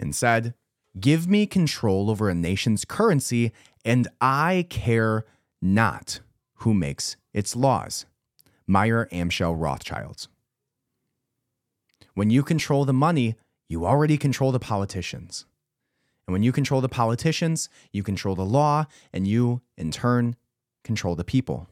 [0.00, 0.54] and said,
[0.98, 3.52] Give me control over a nation's currency,
[3.84, 5.24] and I care
[5.62, 6.18] not
[6.54, 8.04] who makes its laws.
[8.66, 10.26] Mayer Amschel Rothschilds.
[12.14, 13.36] When you control the money,
[13.68, 15.46] you already control the politicians.
[16.26, 20.34] And when you control the politicians, you control the law, and you, in turn,
[20.82, 21.68] control the people.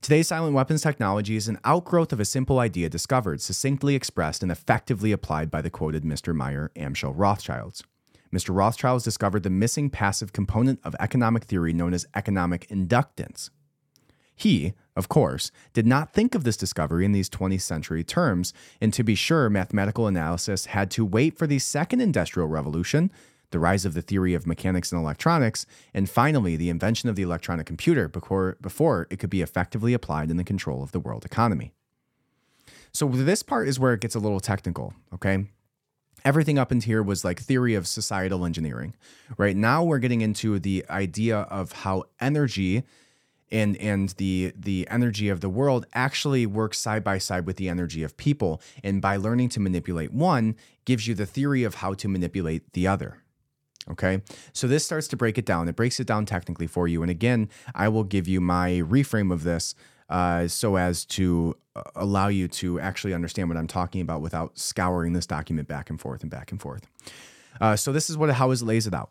[0.00, 4.52] Today's silent weapons technology is an outgrowth of a simple idea discovered, succinctly expressed, and
[4.52, 6.34] effectively applied by the quoted Mr.
[6.34, 7.82] Mayer Amschel Rothschilds.
[8.32, 8.54] Mr.
[8.54, 13.50] Rothschilds discovered the missing passive component of economic theory known as economic inductance.
[14.36, 18.92] He, of course, did not think of this discovery in these 20th century terms, and
[18.92, 23.10] to be sure, mathematical analysis had to wait for the second industrial revolution,
[23.50, 27.22] the rise of the theory of mechanics and electronics, and finally the invention of the
[27.22, 31.24] electronic computer before, before it could be effectively applied in the control of the world
[31.24, 31.72] economy.
[32.92, 35.46] So, this part is where it gets a little technical, okay?
[36.24, 38.94] Everything up into here was like theory of societal engineering.
[39.36, 42.84] Right now, we're getting into the idea of how energy
[43.50, 47.68] and and the the energy of the world actually works side by side with the
[47.68, 51.94] energy of people and by learning to manipulate one gives you the theory of how
[51.94, 53.22] to manipulate the other
[53.90, 54.22] okay
[54.52, 57.10] so this starts to break it down it breaks it down technically for you and
[57.10, 59.74] again i will give you my reframe of this
[60.10, 64.58] uh, so as to uh, allow you to actually understand what i'm talking about without
[64.58, 66.86] scouring this document back and forth and back and forth
[67.60, 69.10] uh, so this is what how it lays it out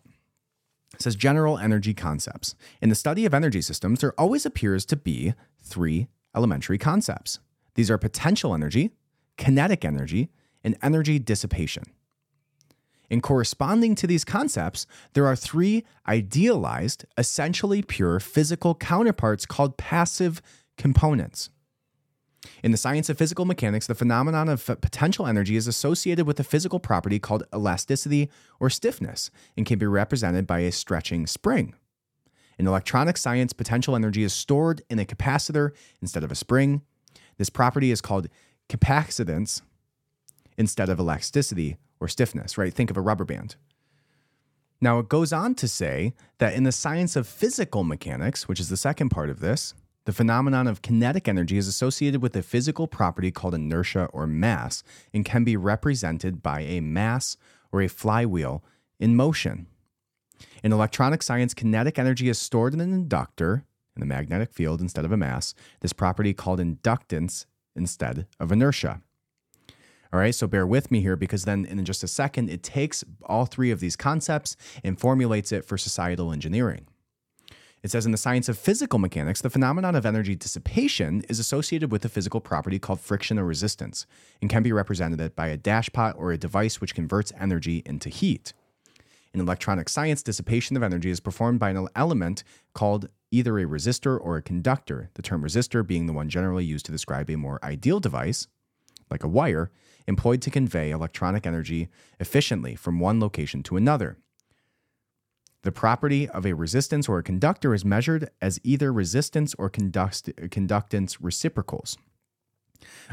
[0.94, 2.56] it says general energy concepts.
[2.82, 7.40] In the study of energy systems, there always appears to be three elementary concepts.
[7.76, 8.92] These are potential energy,
[9.38, 10.30] kinetic energy,
[10.64, 11.84] and energy dissipation.
[13.10, 20.42] In corresponding to these concepts, there are three idealized, essentially pure physical counterparts called passive
[20.78, 21.50] components.
[22.64, 26.44] In the science of physical mechanics, the phenomenon of potential energy is associated with a
[26.44, 31.74] physical property called elasticity or stiffness and can be represented by a stretching spring.
[32.60, 36.82] In electronic science, potential energy is stored in a capacitor instead of a spring.
[37.38, 38.28] This property is called
[38.70, 39.62] capacitance
[40.58, 42.74] instead of elasticity or stiffness, right?
[42.74, 43.56] Think of a rubber band.
[44.80, 48.70] Now, it goes on to say that in the science of physical mechanics, which is
[48.70, 49.74] the second part of this,
[50.06, 54.84] the phenomenon of kinetic energy is associated with a physical property called inertia or mass
[55.14, 57.38] and can be represented by a mass
[57.72, 58.64] or a flywheel
[59.00, 59.68] in motion.
[60.64, 63.66] In electronic science, kinetic energy is stored in an inductor
[63.96, 69.02] in the magnetic field instead of a mass, this property called inductance instead of inertia.
[70.14, 73.04] All right, so bear with me here because then in just a second, it takes
[73.24, 76.88] all three of these concepts and formulates it for societal engineering.
[77.84, 81.92] It says in the science of physical mechanics, the phenomenon of energy dissipation is associated
[81.92, 84.08] with a physical property called friction or resistance
[84.42, 88.54] and can be represented by a dashpot or a device which converts energy into heat.
[89.34, 92.44] In electronic science, dissipation of energy is performed by an element
[92.74, 96.86] called either a resistor or a conductor, the term resistor being the one generally used
[96.88, 98.48] to describe a more ideal device,
[99.12, 99.70] like a wire,
[100.08, 101.90] employed to convey electronic energy
[102.20, 104.18] efficiently from one location to another.
[105.64, 110.36] The property of a resistance or a conductor is measured as either resistance or conduct-
[110.50, 111.98] conductance reciprocals.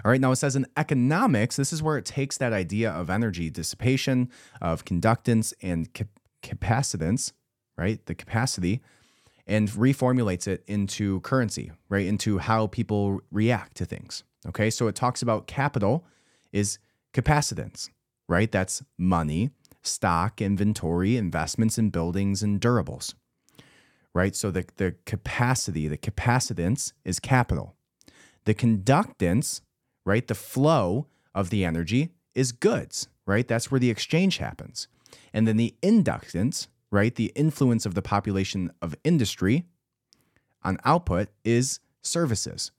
[0.04, 3.11] All right, now it says in economics, this is where it takes that idea of
[3.11, 4.30] energy dissipation,
[4.61, 7.33] of conductance and cap- capacitance,
[7.76, 8.04] right?
[8.07, 8.83] The capacity,
[9.46, 12.07] and reformulates it into currency, right?
[12.07, 14.22] Into how people react to things.
[14.48, 16.04] Okay, so it talks about capital
[16.52, 16.78] is
[17.14, 17.88] capacitance,
[18.29, 18.50] right?
[18.50, 19.50] That's money
[19.87, 23.14] stock, inventory, investments in buildings and durables.
[24.14, 24.35] Right?
[24.35, 27.74] So the, the capacity, the capacitance is capital.
[28.44, 29.61] The conductance,
[30.07, 30.27] right?
[30.27, 33.46] The flow of the energy is goods, right?
[33.46, 34.88] That's where the exchange happens.
[35.33, 37.14] And then the inductance, right?
[37.14, 39.64] The influence of the population of industry
[40.62, 42.71] on output is services.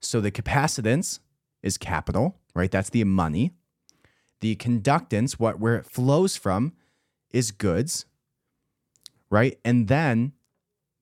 [0.00, 1.20] So the capacitance
[1.62, 2.70] is capital, right?
[2.70, 3.52] That's the money.
[4.44, 6.74] The conductance, what where it flows from,
[7.30, 8.04] is goods,
[9.30, 9.58] right?
[9.64, 10.32] And then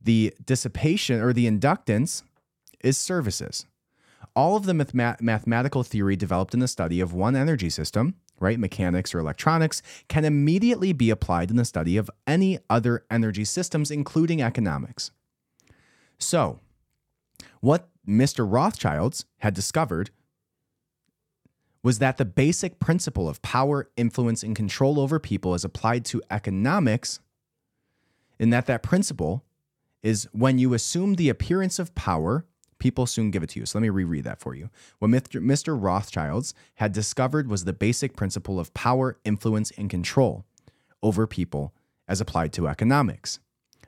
[0.00, 2.22] the dissipation or the inductance
[2.84, 3.66] is services.
[4.36, 8.60] All of the math- mathematical theory developed in the study of one energy system, right,
[8.60, 13.90] mechanics or electronics, can immediately be applied in the study of any other energy systems,
[13.90, 15.10] including economics.
[16.16, 16.60] So,
[17.58, 18.46] what Mr.
[18.48, 20.10] Rothschilds had discovered
[21.82, 26.22] was that the basic principle of power, influence, and control over people is applied to
[26.30, 27.20] economics,
[28.38, 29.44] and that that principle
[30.02, 32.44] is when you assume the appearance of power,
[32.78, 33.66] people soon give it to you.
[33.66, 34.68] So let me reread that for you.
[34.98, 35.80] What Mr.
[35.80, 40.44] Rothschilds had discovered was the basic principle of power, influence, and control
[41.02, 41.72] over people
[42.08, 43.38] as applied to economics.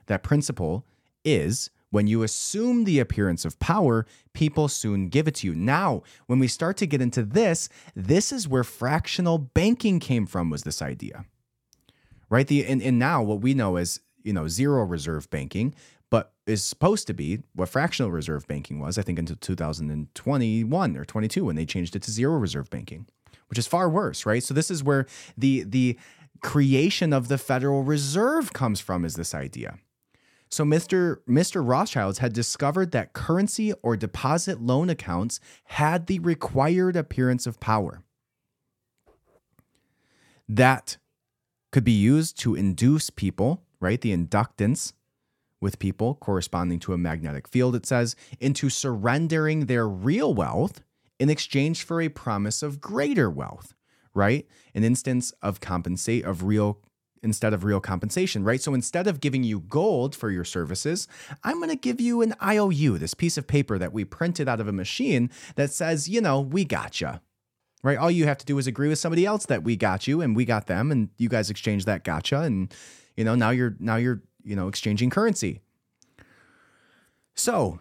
[0.05, 0.85] That principle
[1.25, 5.55] is when you assume the appearance of power, people soon give it to you.
[5.55, 10.49] Now, when we start to get into this, this is where fractional banking came from
[10.49, 11.23] was this idea.
[12.29, 12.47] Right?
[12.47, 15.73] The and, and now what we know as, you know, zero reserve banking,
[16.09, 21.05] but is supposed to be what fractional reserve banking was, I think until 2021 or
[21.05, 23.07] 22 when they changed it to zero reserve banking,
[23.47, 24.43] which is far worse, right?
[24.43, 25.05] So this is where
[25.37, 25.97] the the
[26.41, 29.79] creation of the Federal Reserve comes from is this idea.
[30.49, 31.17] So Mr.
[31.27, 31.67] Mr.
[31.67, 38.03] Rothschilds had discovered that currency or deposit loan accounts had the required appearance of power.
[40.47, 40.97] That
[41.71, 43.99] could be used to induce people, right?
[43.99, 44.93] The inductance
[45.59, 50.83] with people corresponding to a magnetic field, it says, into surrendering their real wealth
[51.19, 53.73] in exchange for a promise of greater wealth,
[54.13, 54.45] right?
[54.73, 56.79] An instance of compensate of real
[57.25, 58.61] instead of real compensation, right?
[58.61, 61.07] So instead of giving you gold for your services,
[61.43, 64.61] I'm going to give you an IOU, this piece of paper that we printed out
[64.61, 67.19] of a machine that says, you know, we got you.
[67.83, 67.97] Right?
[67.97, 70.35] All you have to do is agree with somebody else that we got you and
[70.35, 72.73] we got them and you guys exchange that gotcha and
[73.15, 75.61] you know, now you're now you're, you know, exchanging currency.
[77.33, 77.79] So,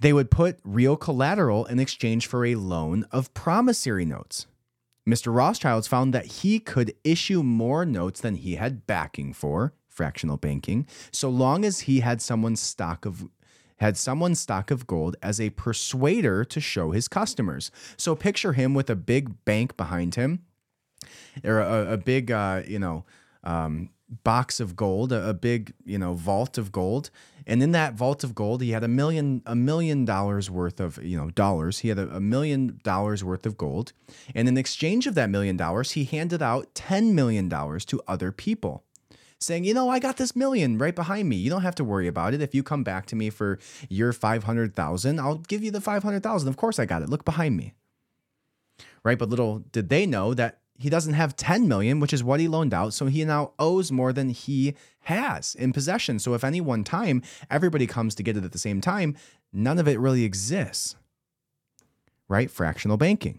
[0.00, 4.46] they would put real collateral in exchange for a loan of promissory notes.
[5.08, 5.34] Mr.
[5.34, 10.86] Rothschilds found that he could issue more notes than he had backing for fractional banking,
[11.10, 13.28] so long as he had someone's stock of
[13.78, 17.72] had someone's stock of gold as a persuader to show his customers.
[17.96, 20.44] So picture him with a big bank behind him,
[21.42, 23.04] or a, a big, uh, you know,
[23.42, 23.90] um,
[24.24, 27.10] box of gold, a, a big, you know, vault of gold,
[27.46, 31.02] and in that vault of gold, he had a million a million dollars worth of
[31.02, 31.80] you know dollars.
[31.80, 33.92] He had a, a million dollars worth of gold,
[34.34, 38.32] and in exchange of that million dollars, he handed out ten million dollars to other
[38.32, 38.84] people
[39.42, 41.36] saying, you know, I got this million right behind me.
[41.36, 42.40] You don't have to worry about it.
[42.40, 43.58] If you come back to me for
[43.88, 46.48] your 500,000, I'll give you the 500,000.
[46.48, 47.08] Of course I got it.
[47.08, 47.74] Look behind me.
[49.04, 49.18] Right?
[49.18, 52.48] But little did they know that he doesn't have 10 million, which is what he
[52.48, 52.92] loaned out.
[52.92, 56.18] So he now owes more than he has in possession.
[56.18, 59.16] So if any one time everybody comes to get it at the same time,
[59.52, 60.96] none of it really exists.
[62.28, 62.50] Right?
[62.50, 63.38] Fractional banking.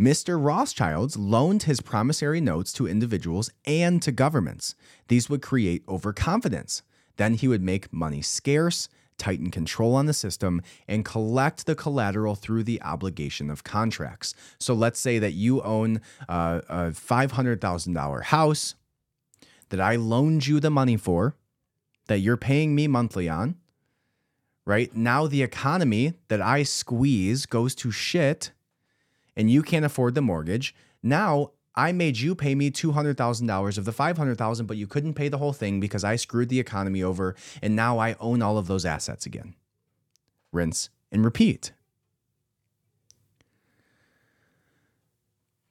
[0.00, 0.36] Mr.
[0.42, 4.74] Rothschilds loaned his promissory notes to individuals and to governments.
[5.06, 6.82] These would create overconfidence.
[7.18, 8.88] Then he would make money scarce
[9.18, 14.34] tighten control on the system, and collect the collateral through the obligation of contracts.
[14.58, 18.74] So let's say that you own uh, a $500,000 house
[19.70, 21.36] that I loaned you the money for,
[22.06, 23.56] that you're paying me monthly on,
[24.66, 24.94] right?
[24.94, 28.52] Now the economy that I squeeze goes to shit
[29.36, 30.74] and you can't afford the mortgage.
[31.02, 35.38] Now I made you pay me $200,000 of the 500,000 but you couldn't pay the
[35.38, 38.84] whole thing because I screwed the economy over and now I own all of those
[38.84, 39.54] assets again.
[40.52, 41.72] Rinse and repeat.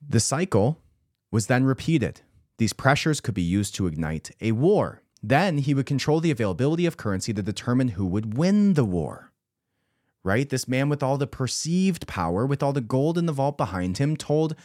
[0.08, 0.80] The cycle
[1.32, 2.22] was then repeated.
[2.58, 5.02] These pressures could be used to ignite a war.
[5.22, 9.32] Then he would control the availability of currency to determine who would win the war.
[10.24, 10.50] Right?
[10.50, 13.98] This man with all the perceived power, with all the gold in the vault behind
[13.98, 14.56] him, told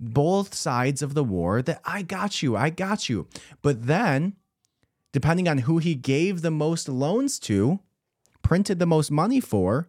[0.00, 3.26] both sides of the war that I got you, I got you.
[3.62, 4.34] But then,
[5.12, 7.80] depending on who he gave the most loans to,
[8.42, 9.88] printed the most money for,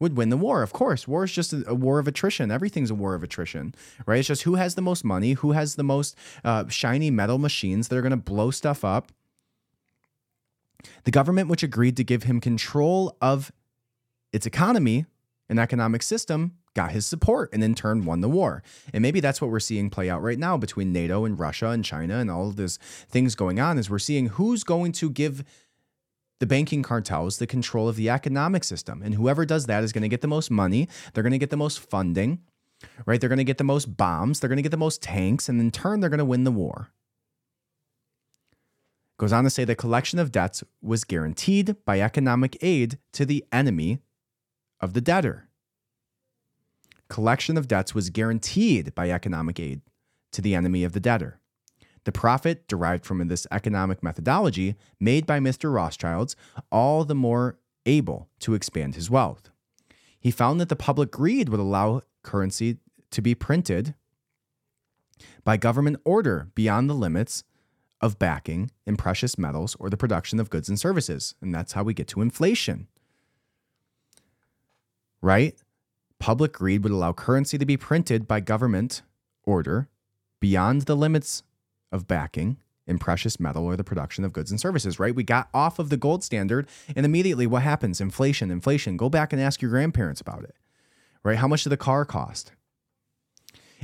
[0.00, 0.62] would win the war.
[0.62, 2.50] Of course, war is just a, war of attrition.
[2.50, 4.18] Everything's a war of attrition, right?
[4.18, 7.88] It's just who has the most money, who has the most uh, shiny metal machines
[7.88, 9.12] that are going to blow stuff up.
[11.04, 13.52] The government, which agreed to give him control of
[14.32, 15.06] its economy
[15.48, 18.62] and economic system, got his support and in turn won the war.
[18.92, 21.84] And maybe that's what we're seeing play out right now between NATO and Russia and
[21.84, 25.44] China and all of these things going on is we're seeing who's going to give
[26.40, 29.00] the banking cartels the control of the economic system.
[29.02, 31.50] And whoever does that is going to get the most money, they're going to get
[31.50, 32.40] the most funding,
[33.06, 33.20] right?
[33.20, 35.60] They're going to get the most bombs, they're going to get the most tanks, and
[35.60, 36.90] in turn they're going to win the war.
[39.18, 43.44] Goes on to say the collection of debts was guaranteed by economic aid to the
[43.52, 44.00] enemy
[44.80, 45.48] of the debtor
[47.12, 49.82] collection of debts was guaranteed by economic aid
[50.30, 51.38] to the enemy of the debtor.
[52.04, 55.70] The profit derived from this economic methodology made by Mr.
[55.70, 56.34] Rothschilds
[56.70, 59.50] all the more able to expand his wealth.
[60.18, 62.78] He found that the public greed would allow currency
[63.10, 63.94] to be printed
[65.44, 67.44] by government order beyond the limits
[68.00, 71.34] of backing in precious metals or the production of goods and services.
[71.42, 72.88] And that's how we get to inflation.
[75.20, 75.54] Right?
[76.22, 79.02] Public greed would allow currency to be printed by government
[79.42, 79.88] order
[80.38, 81.42] beyond the limits
[81.90, 85.16] of backing in precious metal or the production of goods and services, right?
[85.16, 88.00] We got off of the gold standard and immediately what happens?
[88.00, 88.96] Inflation, inflation.
[88.96, 90.54] Go back and ask your grandparents about it,
[91.24, 91.38] right?
[91.38, 92.52] How much did the car cost?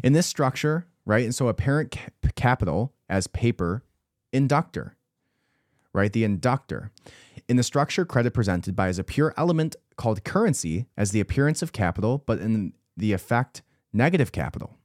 [0.04, 1.24] In this structure, right?
[1.24, 1.96] And so a parent
[2.36, 3.82] capital as paper
[4.32, 4.94] inductor,
[5.92, 6.12] right?
[6.12, 6.92] The inductor.
[7.48, 11.62] In the structure, credit presented by as a pure element called currency as the appearance
[11.62, 14.76] of capital, but in the effect, negative capital.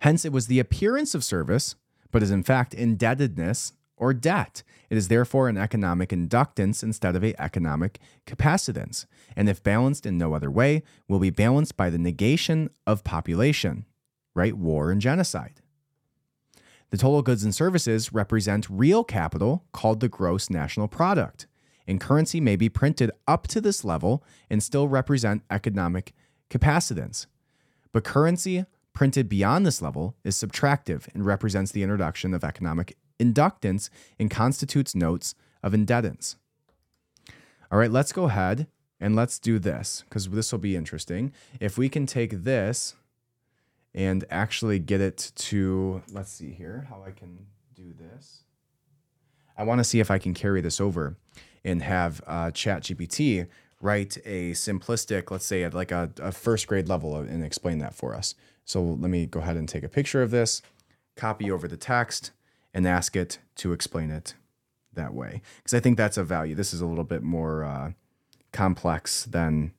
[0.00, 1.74] Hence, it was the appearance of service,
[2.10, 4.62] but is in fact indebtedness or debt.
[4.90, 10.18] It is therefore an economic inductance instead of a economic capacitance, and if balanced in
[10.18, 13.86] no other way, will be balanced by the negation of population,
[14.34, 14.56] right?
[14.56, 15.59] War and genocide.
[16.90, 21.46] The total goods and services represent real capital called the gross national product,
[21.86, 26.12] and currency may be printed up to this level and still represent economic
[26.50, 27.26] capacitance.
[27.92, 33.88] But currency printed beyond this level is subtractive and represents the introduction of economic inductance
[34.18, 36.36] and constitutes notes of indebtedness.
[37.70, 38.66] All right, let's go ahead
[38.98, 41.32] and let's do this because this will be interesting.
[41.60, 42.96] If we can take this
[43.94, 48.44] and actually get it to, let's see here how I can do this.
[49.56, 51.16] I want to see if I can carry this over
[51.64, 53.46] and have uh, ChatGPT
[53.80, 58.14] write a simplistic, let's say like a, a first grade level and explain that for
[58.14, 58.34] us.
[58.64, 60.62] So let me go ahead and take a picture of this,
[61.16, 62.30] copy over the text,
[62.72, 64.34] and ask it to explain it
[64.92, 65.42] that way.
[65.56, 66.54] Because I think that's a value.
[66.54, 67.92] This is a little bit more uh,
[68.52, 69.72] complex than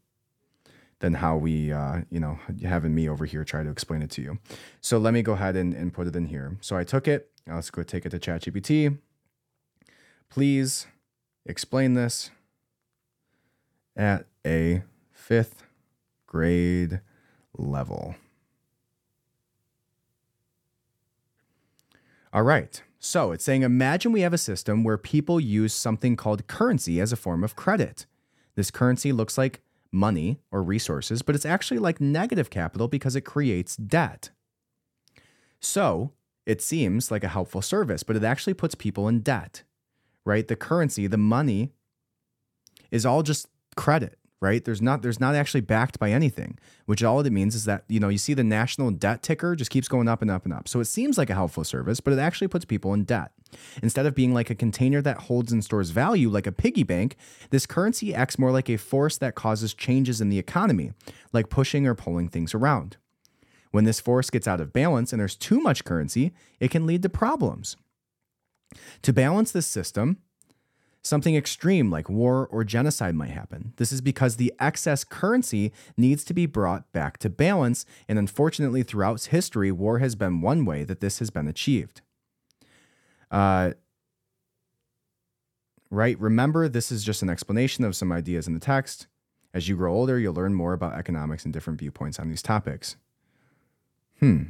[1.02, 4.22] than how we, uh, you know, having me over here try to explain it to
[4.22, 4.38] you.
[4.80, 6.58] So let me go ahead and, and put it in here.
[6.62, 7.30] So I took it.
[7.45, 8.97] Let's go take it to ChatGPT.
[10.30, 10.88] Please
[11.45, 12.30] explain this
[13.97, 15.64] at a fifth
[16.28, 17.02] grade
[17.58, 18.16] level.
[22.32, 22.82] All right.
[22.99, 27.12] So it's saying imagine we have a system where people use something called currency as
[27.12, 28.06] a form of credit.
[28.56, 29.62] This currency looks like
[29.92, 34.30] money or resources, but it's actually like negative capital because it creates debt.
[35.60, 36.12] So
[36.46, 39.64] it seems like a helpful service, but it actually puts people in debt,
[40.26, 40.48] right?
[40.48, 41.72] The currency, the money,
[42.89, 44.66] is all just credit right?
[44.66, 48.00] There's not there's not actually backed by anything, which all it means is that you
[48.00, 50.68] know you see the national debt ticker just keeps going up and up and up.
[50.68, 53.32] So it seems like a helpful service, but it actually puts people in debt.
[53.84, 57.16] Instead of being like a container that holds and stores value like a piggy bank,
[57.52, 60.92] this currency acts more like a force that causes changes in the economy,
[61.32, 62.98] like pushing or pulling things around.
[63.72, 67.04] When this force gets out of balance and there's too much currency, it can lead
[67.04, 67.78] to problems.
[69.04, 70.18] To balance this system,
[71.04, 73.74] Something extreme like war or genocide might happen.
[73.78, 78.84] This is because the excess currency needs to be brought back to balance, and unfortunately,
[78.84, 82.02] throughout history, war has been one way that this has been achieved.
[83.32, 83.72] Uh,
[85.89, 86.20] right?
[86.20, 89.08] Remember, this is just an explanation of some ideas in the text.
[89.54, 92.95] As you grow older, you'll learn more about economics and different viewpoints on these topics.
[94.20, 94.43] Hmm.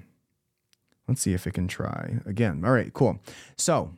[1.07, 2.63] Let's see if it can try again.
[2.63, 3.19] All right, cool.
[3.57, 3.93] So,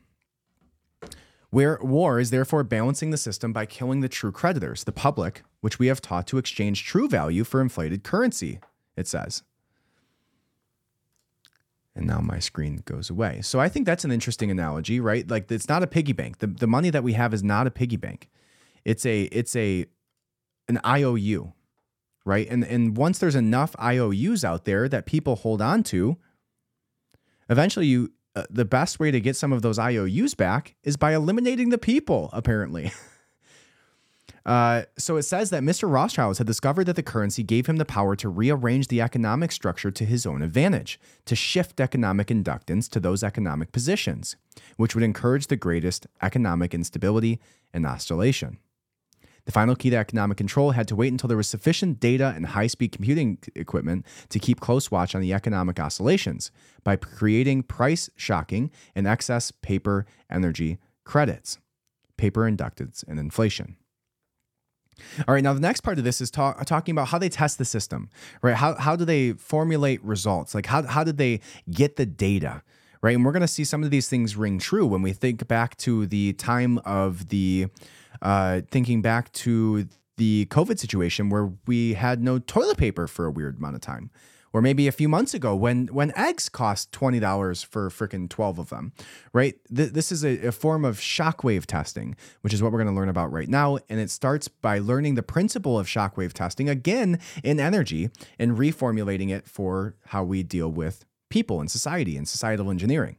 [1.53, 5.77] where war is therefore balancing the system by killing the true creditors, the public, which
[5.77, 8.59] we have taught to exchange true value for inflated currency,
[8.97, 9.43] it says.
[11.95, 13.41] And now my screen goes away.
[13.43, 15.29] So I think that's an interesting analogy, right?
[15.29, 16.39] Like it's not a piggy bank.
[16.39, 18.31] The, the money that we have is not a piggy bank.
[18.83, 19.85] It's a it's a
[20.67, 21.53] an IOU,
[22.25, 22.47] right?
[22.49, 26.17] And and once there's enough IOUs out there that people hold on to,
[27.47, 31.13] eventually you uh, the best way to get some of those IOUs back is by
[31.13, 32.91] eliminating the people, apparently.
[34.45, 35.89] Uh, so it says that Mr.
[35.89, 39.91] Rothschild had discovered that the currency gave him the power to rearrange the economic structure
[39.91, 44.35] to his own advantage, to shift economic inductance to those economic positions,
[44.75, 47.39] which would encourage the greatest economic instability
[47.73, 48.57] and oscillation.
[49.45, 52.45] The final key to economic control had to wait until there was sufficient data and
[52.45, 56.51] high speed computing equipment to keep close watch on the economic oscillations
[56.83, 61.57] by creating price shocking and excess paper energy credits,
[62.17, 63.75] paper inductance, and inflation.
[65.27, 67.57] All right, now the next part of this is talk, talking about how they test
[67.57, 68.09] the system,
[68.41, 68.55] right?
[68.55, 70.53] How, how do they formulate results?
[70.53, 72.61] Like, how, how did they get the data?
[73.01, 73.15] Right.
[73.17, 75.75] And we're going to see some of these things ring true when we think back
[75.79, 77.67] to the time of the
[78.23, 83.31] uh, thinking back to the COVID situation where we had no toilet paper for a
[83.31, 84.09] weird amount of time.
[84.55, 88.59] Or maybe a few months ago when when eggs cost twenty dollars for freaking twelve
[88.59, 88.93] of them,
[89.33, 89.55] right?
[89.75, 92.99] Th- this is a, a form of shockwave testing, which is what we're going to
[92.99, 93.79] learn about right now.
[93.89, 99.31] And it starts by learning the principle of shockwave testing again in energy and reformulating
[99.31, 103.17] it for how we deal with people and society and societal engineering.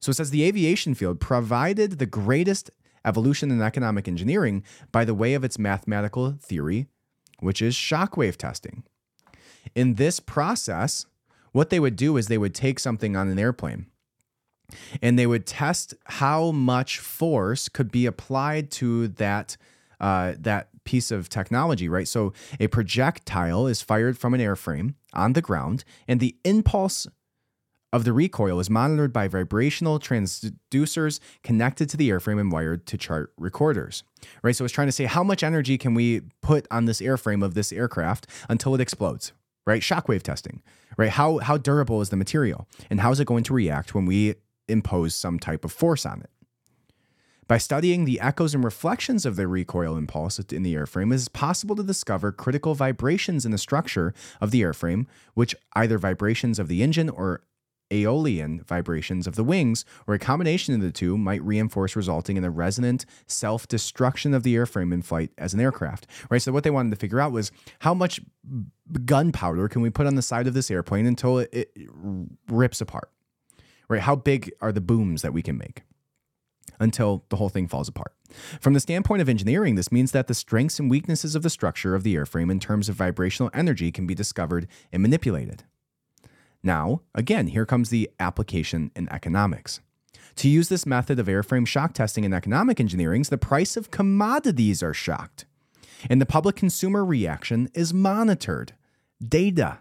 [0.00, 2.70] So it says the aviation field provided the greatest
[3.08, 6.86] evolution in economic engineering by the way of its mathematical theory,
[7.40, 8.84] which is shockwave testing.
[9.74, 11.06] In this process,
[11.52, 13.86] what they would do is they would take something on an airplane
[15.00, 19.56] and they would test how much force could be applied to that
[20.00, 22.06] uh, that piece of technology, right?
[22.06, 27.06] So a projectile is fired from an airframe on the ground, and the impulse
[27.92, 32.98] of the recoil is monitored by vibrational transducers connected to the airframe and wired to
[32.98, 34.02] chart recorders.
[34.42, 34.54] Right?
[34.54, 37.54] So it's trying to say how much energy can we put on this airframe of
[37.54, 39.32] this aircraft until it explodes,
[39.66, 39.82] right?
[39.82, 40.62] Shockwave testing,
[40.96, 41.10] right?
[41.10, 44.34] How how durable is the material and how is it going to react when we
[44.68, 46.30] impose some type of force on it?
[47.46, 51.28] By studying the echoes and reflections of the recoil impulse in the airframe, it is
[51.28, 56.68] possible to discover critical vibrations in the structure of the airframe, which either vibrations of
[56.68, 57.40] the engine or
[57.90, 62.42] aeolian vibrations of the wings, or a combination of the two, might reinforce, resulting in
[62.42, 66.06] the resonant self destruction of the airframe in flight as an aircraft.
[66.30, 66.42] Right.
[66.42, 68.20] So, what they wanted to figure out was how much
[69.04, 71.70] gunpowder can we put on the side of this airplane until it, it
[72.48, 73.10] rips apart?
[73.88, 74.02] Right.
[74.02, 75.82] How big are the booms that we can make?
[76.80, 78.12] Until the whole thing falls apart.
[78.60, 81.94] From the standpoint of engineering, this means that the strengths and weaknesses of the structure
[81.94, 85.64] of the airframe in terms of vibrational energy can be discovered and manipulated.
[86.62, 89.80] Now, again, here comes the application in economics.
[90.36, 94.82] To use this method of airframe shock testing in economic engineering, the price of commodities
[94.82, 95.46] are shocked,
[96.08, 98.74] and the public consumer reaction is monitored.
[99.26, 99.80] Data.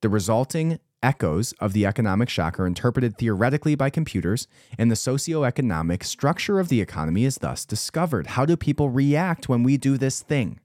[0.00, 6.02] The resulting echoes of the economic shock are interpreted theoretically by computers, and the socioeconomic
[6.02, 8.28] structure of the economy is thus discovered.
[8.28, 10.58] How do people react when we do this thing?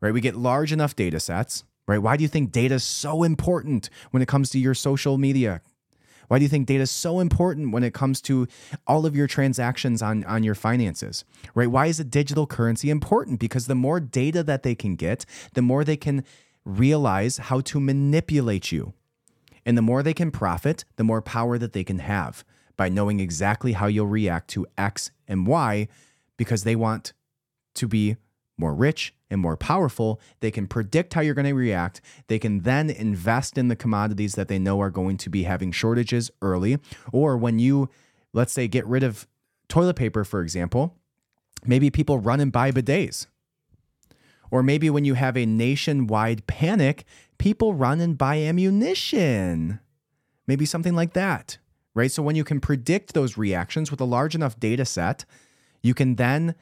[0.00, 0.14] Right?
[0.14, 1.98] We get large enough data sets, right?
[1.98, 5.62] Why do you think data is so important when it comes to your social media?
[6.28, 8.46] Why do you think data is so important when it comes to
[8.86, 11.24] all of your transactions on, on your finances?
[11.54, 11.70] Right?
[11.70, 13.40] Why is a digital currency important?
[13.40, 15.24] Because the more data that they can get,
[15.54, 16.24] the more they can
[16.66, 18.92] realize how to manipulate you.
[19.64, 22.44] And the more they can profit, the more power that they can have
[22.76, 25.88] by knowing exactly how you'll react to X and Y
[26.36, 27.14] because they want
[27.74, 28.16] to be
[28.58, 32.00] more rich and more powerful, they can predict how you're going to react.
[32.26, 35.72] They can then invest in the commodities that they know are going to be having
[35.72, 36.78] shortages early.
[37.12, 37.88] Or when you,
[38.32, 39.26] let's say, get rid of
[39.68, 40.96] toilet paper, for example,
[41.64, 43.26] maybe people run and buy bidets.
[44.50, 47.04] Or maybe when you have a nationwide panic,
[47.36, 49.78] people run and buy ammunition.
[50.46, 51.58] Maybe something like that,
[51.94, 52.10] right?
[52.10, 55.26] So when you can predict those reactions with a large enough data set,
[55.82, 56.54] you can then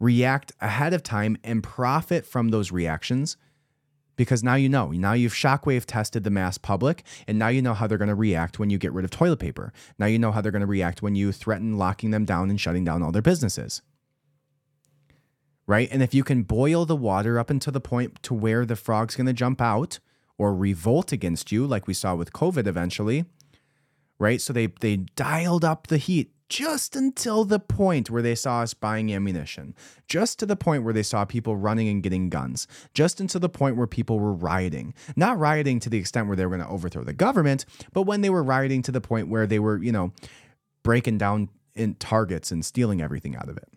[0.00, 3.36] react ahead of time and profit from those reactions
[4.18, 4.90] because now you know.
[4.90, 8.14] Now you've shockwave tested the mass public, and now you know how they're going to
[8.14, 9.72] react when you get rid of toilet paper.
[9.98, 12.60] Now you know how they're going to react when you threaten locking them down and
[12.60, 13.80] shutting down all their businesses.
[15.66, 15.88] Right?
[15.90, 19.14] And if you can boil the water up until the point to where the frog's
[19.14, 20.00] going to jump out
[20.36, 23.24] or revolt against you, like we saw with COVID eventually,
[24.18, 24.40] right?
[24.40, 28.72] So they they dialed up the heat just until the point where they saw us
[28.72, 29.74] buying ammunition,
[30.06, 33.48] just to the point where they saw people running and getting guns, just until the
[33.48, 34.94] point where people were rioting.
[35.14, 38.22] Not rioting to the extent where they were going to overthrow the government, but when
[38.22, 40.12] they were rioting to the point where they were, you know,
[40.82, 43.68] breaking down in targets and stealing everything out of it.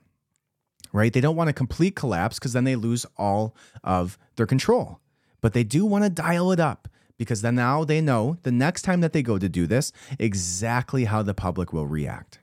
[0.93, 1.11] Right?
[1.11, 4.99] They don't want a complete collapse because then they lose all of their control.
[5.39, 8.81] But they do want to dial it up because then now they know the next
[8.81, 12.40] time that they go to do this exactly how the public will react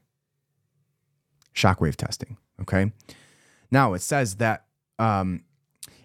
[1.59, 2.37] shockwave testing.
[2.63, 2.93] Okay.
[3.71, 4.67] Now it says that
[4.99, 5.43] um,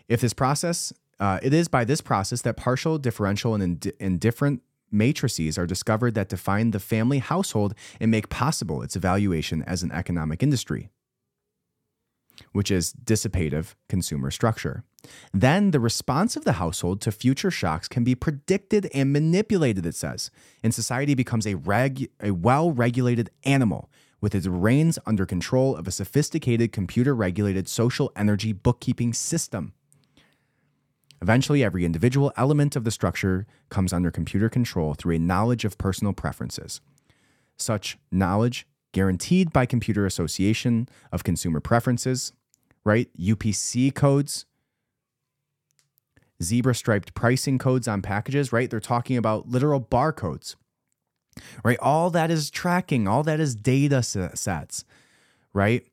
[0.09, 4.61] if this process, uh, it is by this process that partial, differential, and ind- indifferent
[4.91, 9.91] matrices are discovered that define the family household and make possible its evaluation as an
[9.91, 10.89] economic industry,
[12.51, 14.83] which is dissipative consumer structure.
[15.33, 19.95] Then the response of the household to future shocks can be predicted and manipulated, it
[19.95, 20.29] says,
[20.63, 23.89] and society becomes a, reg- a well regulated animal
[24.23, 29.73] with its reins under control of a sophisticated computer regulated social energy bookkeeping system.
[31.21, 35.77] Eventually, every individual element of the structure comes under computer control through a knowledge of
[35.77, 36.79] personal preferences.
[37.57, 42.31] Such knowledge, guaranteed by computer association of consumer preferences,
[42.85, 43.09] right?
[43.19, 44.45] UPC codes,
[46.41, 48.69] zebra striped pricing codes on packages, right?
[48.69, 50.55] They're talking about literal barcodes,
[51.63, 51.77] right?
[51.79, 54.85] All that is tracking, all that is data sets,
[55.53, 55.85] right?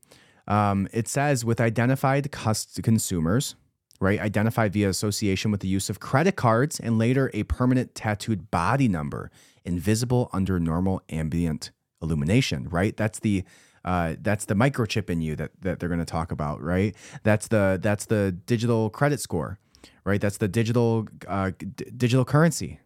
[0.47, 3.55] Um, it says with identified consumers,
[4.01, 4.18] right?
[4.18, 8.88] Identified via association with the use of credit cards and later a permanent tattooed body
[8.88, 9.30] number,
[9.64, 11.70] invisible under normal ambient
[12.03, 12.97] illumination, right?
[12.97, 13.45] That's the
[13.84, 16.95] uh, that's the microchip in you that, that they're going to talk about, right?
[17.22, 19.59] That's the that's the digital credit score,
[20.05, 20.20] right?
[20.20, 22.80] That's the digital uh, d- digital currency,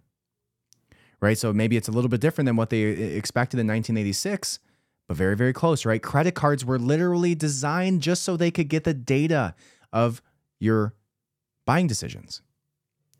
[1.21, 1.39] right?
[1.39, 4.59] So maybe it's a little bit different than what they expected in 1986,
[5.09, 6.03] but very very close, right?
[6.03, 9.55] Credit cards were literally designed just so they could get the data
[9.93, 10.23] of
[10.59, 10.95] your
[11.67, 12.43] buying decisions,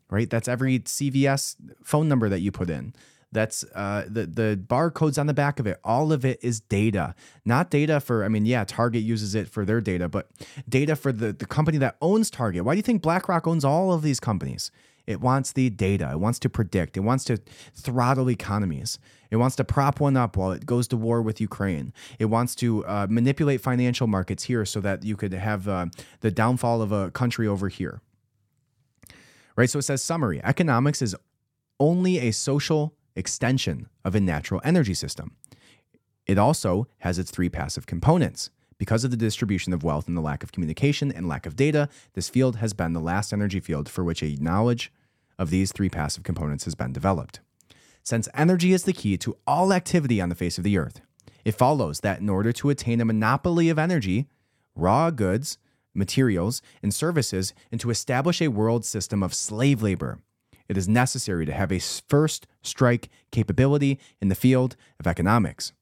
[0.09, 0.29] right?
[0.29, 2.93] That's every CVS phone number that you put in.
[3.31, 5.77] That's uh, the the barcodes on the back of it.
[5.83, 8.23] All of it is data, not data for.
[8.23, 10.29] I mean, yeah, Target uses it for their data, but
[10.69, 12.63] data for the the company that owns Target.
[12.63, 14.71] Why do you think BlackRock owns all of these companies?
[15.07, 16.09] It wants the data.
[16.11, 16.97] It wants to predict.
[16.97, 17.37] It wants to
[17.73, 18.99] throttle economies.
[19.29, 21.93] It wants to prop one up while it goes to war with Ukraine.
[22.19, 25.87] It wants to uh, manipulate financial markets here so that you could have uh,
[26.21, 28.01] the downfall of a country over here.
[29.55, 29.69] Right?
[29.69, 31.15] So it says summary economics is
[31.79, 35.35] only a social extension of a natural energy system.
[36.25, 38.49] It also has its three passive components.
[38.77, 41.87] Because of the distribution of wealth and the lack of communication and lack of data,
[42.13, 44.91] this field has been the last energy field for which a knowledge
[45.37, 47.39] of these three passive components has been developed.
[48.03, 51.01] Since energy is the key to all activity on the face of the earth,
[51.43, 54.27] it follows that in order to attain a monopoly of energy,
[54.75, 55.57] raw goods,
[55.93, 60.19] materials, and services, and to establish a world system of slave labor,
[60.67, 65.73] it is necessary to have a first strike capability in the field of economics.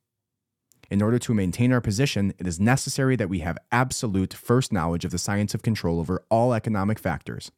[0.91, 5.05] In order to maintain our position, it is necessary that we have absolute first knowledge
[5.05, 7.51] of the science of control over all economic factors,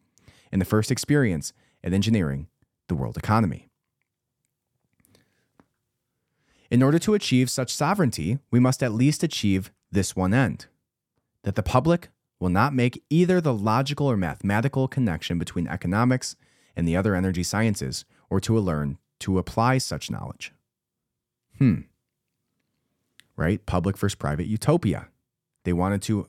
[0.52, 1.52] and the first experience
[1.86, 2.48] at engineering
[2.90, 3.70] the world economy.
[6.70, 10.66] In order to achieve such sovereignty, we must at least achieve this one end
[11.44, 12.10] that the public
[12.40, 16.36] will not make either the logical or mathematical connection between economics
[16.76, 20.52] and the other energy sciences, or to learn to apply such knowledge.
[21.58, 21.82] Hmm.
[23.38, 23.66] Right?
[23.66, 25.08] Public versus private utopia.
[25.64, 26.28] They wanted to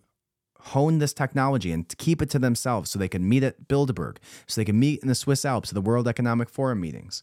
[0.66, 4.60] hone this technology and keep it to themselves so they could meet at Bilderberg, so
[4.60, 7.22] they could meet in the Swiss Alps at the World Economic Forum meetings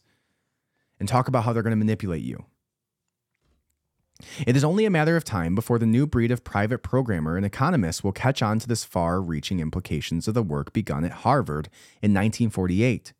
[0.98, 2.44] and talk about how they're going to manipulate you.
[4.46, 7.44] It is only a matter of time before the new breed of private programmer and
[7.44, 11.68] economist will catch on to this far reaching implications of the work begun at Harvard
[12.00, 13.12] in 1948.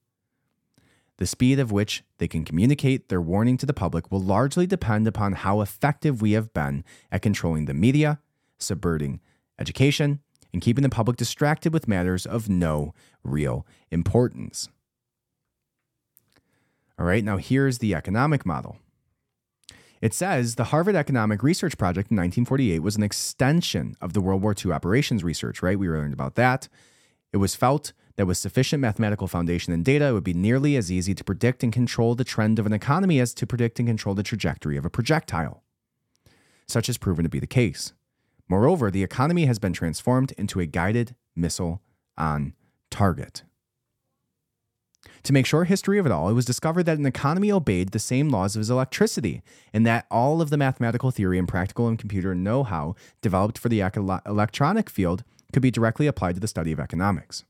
[1.18, 5.06] The speed of which they can communicate their warning to the public will largely depend
[5.06, 8.20] upon how effective we have been at controlling the media,
[8.58, 9.20] subverting
[9.58, 10.20] education,
[10.52, 14.68] and keeping the public distracted with matters of no real importance.
[16.98, 18.76] All right, now here's the economic model.
[20.00, 24.42] It says the Harvard Economic Research Project in 1948 was an extension of the World
[24.42, 25.78] War II operations research, right?
[25.78, 26.68] We learned about that.
[27.32, 30.92] It was felt that with sufficient mathematical foundation and data, it would be nearly as
[30.92, 34.14] easy to predict and control the trend of an economy as to predict and control
[34.14, 35.62] the trajectory of a projectile.
[36.68, 37.92] Such has proven to be the case.
[38.48, 41.80] Moreover, the economy has been transformed into a guided missile
[42.16, 42.54] on
[42.90, 43.42] target.
[45.24, 47.98] To make short history of it all, it was discovered that an economy obeyed the
[47.98, 49.42] same laws as electricity,
[49.72, 53.68] and that all of the mathematical theory and practical and computer know how developed for
[53.68, 53.80] the
[54.26, 57.44] electronic field could be directly applied to the study of economics.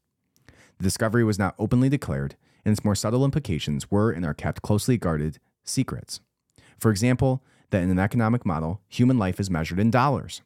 [0.78, 4.62] The discovery was not openly declared, and its more subtle implications were and are kept
[4.62, 6.20] closely guarded secrets.
[6.78, 10.42] For example, that in an economic model, human life is measured in dollars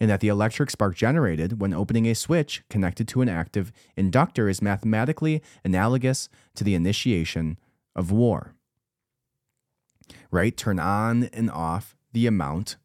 [0.00, 4.48] and that the electric spark generated when opening a switch connected to an active inductor
[4.48, 7.58] is mathematically analogous to the initiation
[7.94, 8.54] of war.
[10.30, 10.56] Right?
[10.56, 12.76] Turn on and off the amount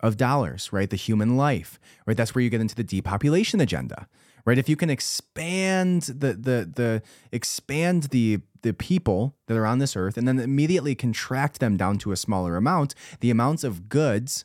[0.00, 0.90] of dollars, right?
[0.90, 2.16] The human life, right?
[2.16, 4.06] That's where you get into the depopulation agenda,
[4.44, 4.58] right?
[4.58, 7.02] If you can expand the the the
[7.32, 11.98] expand the the people that are on this earth and then immediately contract them down
[11.98, 14.44] to a smaller amount, the amounts of goods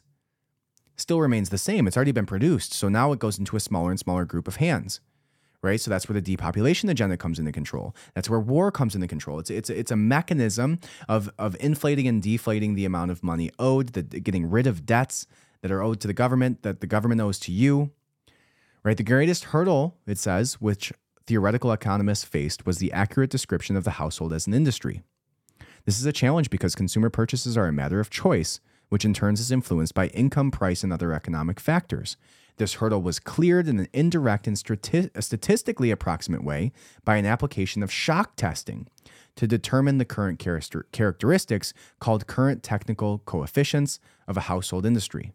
[1.00, 1.88] still remains the same.
[1.88, 2.74] It's already been produced.
[2.74, 5.02] So now it goes into a smaller and smaller group of hands.
[5.62, 5.82] Right?
[5.82, 7.94] So that's where the depopulation agenda comes into control.
[8.16, 9.40] That's where war comes into control.
[9.40, 10.80] It's it's it's a mechanism
[11.10, 15.28] of of inflating and deflating the amount of money owed, the, getting rid of debts
[15.62, 17.92] that are owed to the government that the government owes to you.
[18.84, 18.96] Right?
[18.96, 20.94] The greatest hurdle, it says, which
[21.28, 25.04] theoretical economists faced was the accurate description of the household as an industry.
[25.86, 28.60] This is a challenge because consumer purchases are a matter of choice,
[28.90, 32.18] which in turn is influenced by income, price, and other economic factors.
[32.58, 36.74] This hurdle was cleared in an indirect and statistically approximate way
[37.06, 38.88] by an application of shock testing
[39.36, 40.40] to determine the current
[40.92, 45.32] characteristics called current technical coefficients of a household industry.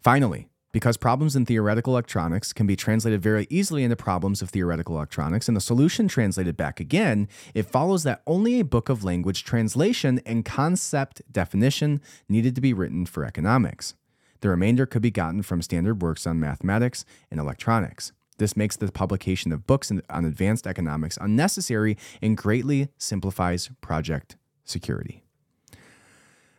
[0.00, 4.96] Finally, because problems in theoretical electronics can be translated very easily into problems of theoretical
[4.96, 9.44] electronics and the solution translated back again, it follows that only a book of language
[9.44, 13.94] translation and concept definition needed to be written for economics.
[14.40, 18.12] The remainder could be gotten from standard works on mathematics and electronics.
[18.38, 25.24] This makes the publication of books on advanced economics unnecessary and greatly simplifies project security.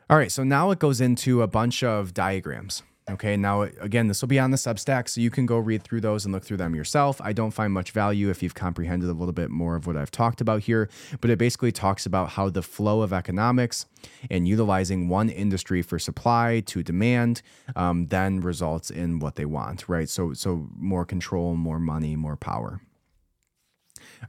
[0.10, 2.84] All right, so now it goes into a bunch of diagrams.
[3.10, 6.02] Okay, now again, this will be on the Substack, so you can go read through
[6.02, 7.20] those and look through them yourself.
[7.22, 10.12] I don't find much value if you've comprehended a little bit more of what I've
[10.12, 10.90] talked about here,
[11.20, 13.88] but it basically talks about how the flow of economics
[14.30, 17.42] and utilizing one industry for supply to demand
[17.76, 20.08] um, then results in what they want, right?
[20.08, 22.80] So, so more control, more money, more power.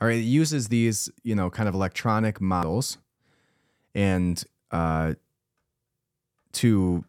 [0.00, 2.96] All right, it uses these, you know, kind of electronic models
[3.94, 5.14] and uh,
[6.52, 7.04] to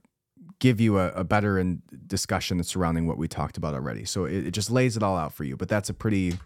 [0.62, 4.06] give you a, a better in discussion surrounding what we talked about already.
[4.06, 5.58] So it, it, just lays it all out for you.
[5.58, 6.38] But that's a pretty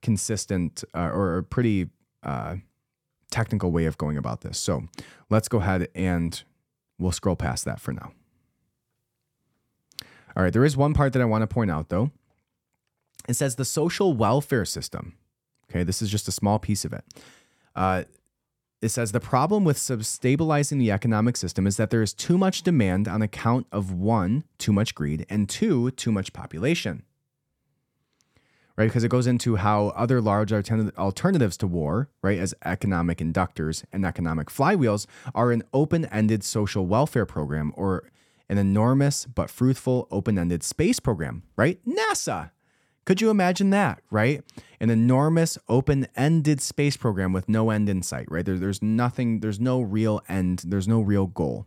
[0.00, 1.90] consistent uh, or a pretty
[2.22, 2.56] uh,
[3.30, 4.58] technical way of going about this.
[4.58, 4.84] So
[5.28, 6.42] let's go ahead and
[6.98, 8.12] we'll scroll past that for now.
[10.34, 12.10] All right, there is one part that I want to point out though.
[13.28, 15.16] It says the social welfare system.
[15.70, 17.04] Okay, this is just a small piece of it.
[17.76, 18.04] Uh,
[18.82, 22.62] it says the problem with stabilizing the economic system is that there is too much
[22.62, 27.02] demand on account of one, too much greed, and two, too much population.
[28.76, 28.86] Right?
[28.86, 34.06] Because it goes into how other large alternatives to war, right, as economic inductors and
[34.06, 35.04] economic flywheels,
[35.34, 38.10] are an open ended social welfare program or
[38.48, 41.78] an enormous but fruitful open ended space program, right?
[41.86, 42.52] NASA.
[43.04, 44.42] Could you imagine that, right?
[44.78, 48.44] An enormous open ended space program with no end in sight, right?
[48.44, 51.66] There, there's nothing, there's no real end, there's no real goal.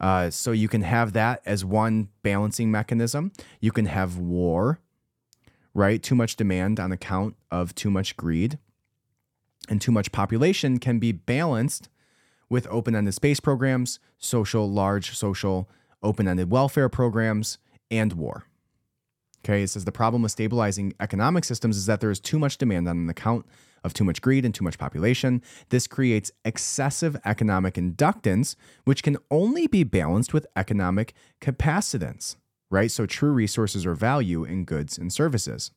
[0.00, 3.32] Uh, so you can have that as one balancing mechanism.
[3.60, 4.80] You can have war,
[5.74, 6.02] right?
[6.02, 8.58] Too much demand on account of too much greed.
[9.68, 11.88] And too much population can be balanced
[12.48, 15.68] with open ended space programs, social, large social,
[16.02, 17.58] open ended welfare programs,
[17.90, 18.44] and war.
[19.44, 22.58] Okay, it says the problem with stabilizing economic systems is that there is too much
[22.58, 23.46] demand on account
[23.82, 25.42] of too much greed and too much population.
[25.70, 32.36] This creates excessive economic inductance, which can only be balanced with economic capacitance,
[32.70, 32.90] right?
[32.90, 35.70] So true resources or value in goods and services.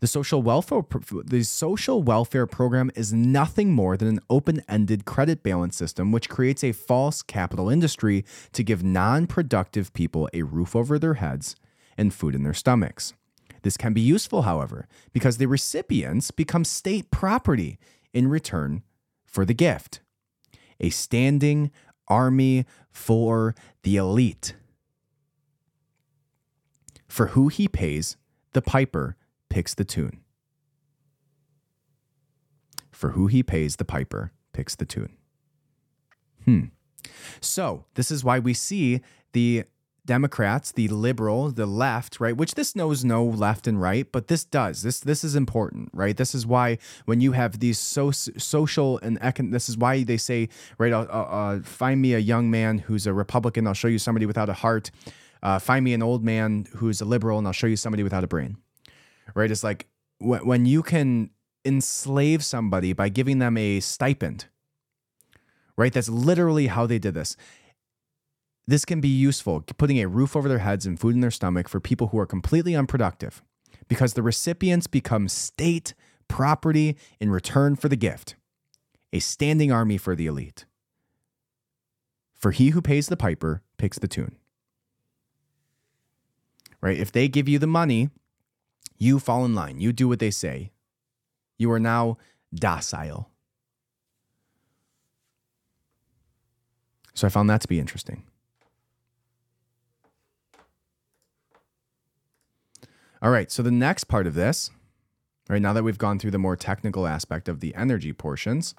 [0.00, 0.80] The social welfare
[1.26, 6.64] the social welfare program is nothing more than an open-ended credit balance system which creates
[6.64, 11.54] a false capital industry to give non-productive people a roof over their heads
[11.96, 13.14] and food in their stomachs.
[13.62, 17.78] This can be useful, however, because the recipients become state property
[18.12, 18.82] in return
[19.26, 20.00] for the gift.
[20.80, 21.70] A standing
[22.08, 24.54] army for the elite.
[27.06, 28.16] For who he pays,
[28.52, 29.16] the piper
[29.48, 30.20] picks the tune.
[32.90, 35.16] For who he pays, the piper picks the tune.
[36.44, 36.64] Hmm.
[37.40, 39.00] So, this is why we see
[39.32, 39.64] the
[40.06, 42.36] Democrats, the liberal, the left, right?
[42.36, 44.82] Which this knows no left and right, but this does.
[44.82, 46.16] This this is important, right?
[46.16, 50.16] This is why when you have these so, social and econ, this is why they
[50.16, 50.48] say,
[50.78, 50.92] right?
[50.92, 53.66] Uh, uh, find me a young man who's a Republican.
[53.66, 54.90] I'll show you somebody without a heart.
[55.42, 58.24] Uh, find me an old man who's a liberal, and I'll show you somebody without
[58.24, 58.56] a brain.
[59.34, 59.50] Right?
[59.50, 59.86] It's like
[60.18, 61.30] when when you can
[61.64, 64.46] enslave somebody by giving them a stipend.
[65.76, 65.92] Right?
[65.92, 67.36] That's literally how they did this.
[68.66, 71.68] This can be useful, putting a roof over their heads and food in their stomach
[71.68, 73.42] for people who are completely unproductive,
[73.88, 75.94] because the recipients become state
[76.28, 78.36] property in return for the gift,
[79.12, 80.66] a standing army for the elite.
[82.32, 84.36] For he who pays the piper picks the tune.
[86.80, 86.98] Right?
[86.98, 88.10] If they give you the money,
[88.96, 89.80] you fall in line.
[89.80, 90.70] You do what they say.
[91.58, 92.16] You are now
[92.54, 93.28] docile.
[97.12, 98.22] So I found that to be interesting.
[103.22, 104.70] All right, so the next part of this,
[105.48, 108.74] right now that we've gone through the more technical aspect of the energy portions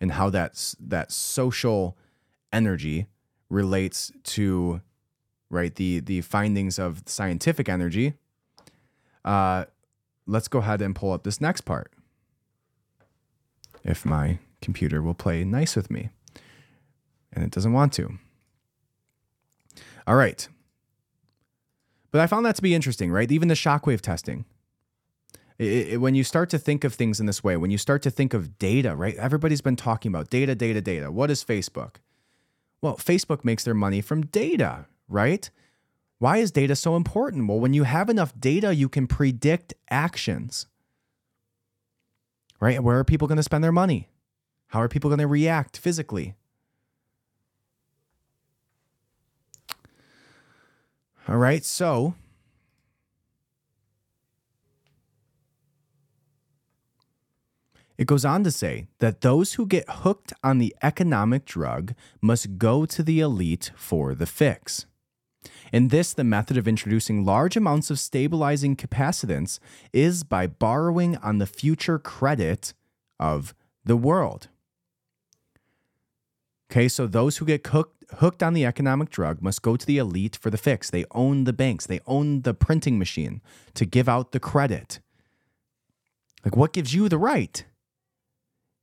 [0.00, 1.96] and how that that social
[2.52, 3.06] energy
[3.50, 4.80] relates to
[5.50, 8.14] right the the findings of scientific energy,
[9.24, 9.64] uh,
[10.26, 11.92] let's go ahead and pull up this next part.
[13.84, 16.08] If my computer will play nice with me.
[17.32, 18.18] and it doesn't want to.
[20.06, 20.48] All right.
[22.10, 23.30] But I found that to be interesting, right?
[23.30, 24.44] Even the shockwave testing.
[25.58, 28.02] It, it, when you start to think of things in this way, when you start
[28.02, 29.16] to think of data, right?
[29.16, 31.10] Everybody's been talking about data, data, data.
[31.10, 31.96] What is Facebook?
[32.82, 35.48] Well, Facebook makes their money from data, right?
[36.18, 37.48] Why is data so important?
[37.48, 40.66] Well, when you have enough data, you can predict actions,
[42.60, 42.82] right?
[42.82, 44.08] Where are people going to spend their money?
[44.68, 46.34] How are people going to react physically?
[51.28, 52.14] All right, so
[57.98, 62.58] It goes on to say that those who get hooked on the economic drug must
[62.58, 64.84] go to the elite for the fix.
[65.72, 69.58] In this, the method of introducing large amounts of stabilizing capacitance
[69.92, 72.74] is by borrowing on the future credit
[73.18, 73.54] of
[73.84, 74.48] the world.
[76.70, 79.98] Okay, so those who get hooked, hooked on the economic drug must go to the
[79.98, 80.90] elite for the fix.
[80.90, 83.40] They own the banks, they own the printing machine
[83.74, 85.00] to give out the credit.
[86.44, 87.64] Like, what gives you the right?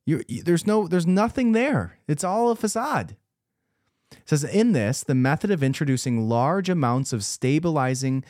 [0.05, 1.97] You, there's no, there's nothing there.
[2.07, 3.15] It's all a facade.
[4.11, 8.23] It says in this, the method of introducing large amounts of stabilizing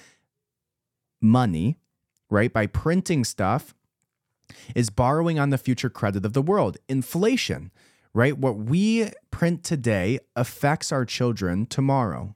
[1.20, 1.78] money,
[2.30, 3.74] right, by printing stuff,
[4.76, 6.78] is borrowing on the future credit of the world.
[6.88, 7.72] Inflation
[8.14, 8.38] right?
[8.38, 12.36] What we print today affects our children tomorrow,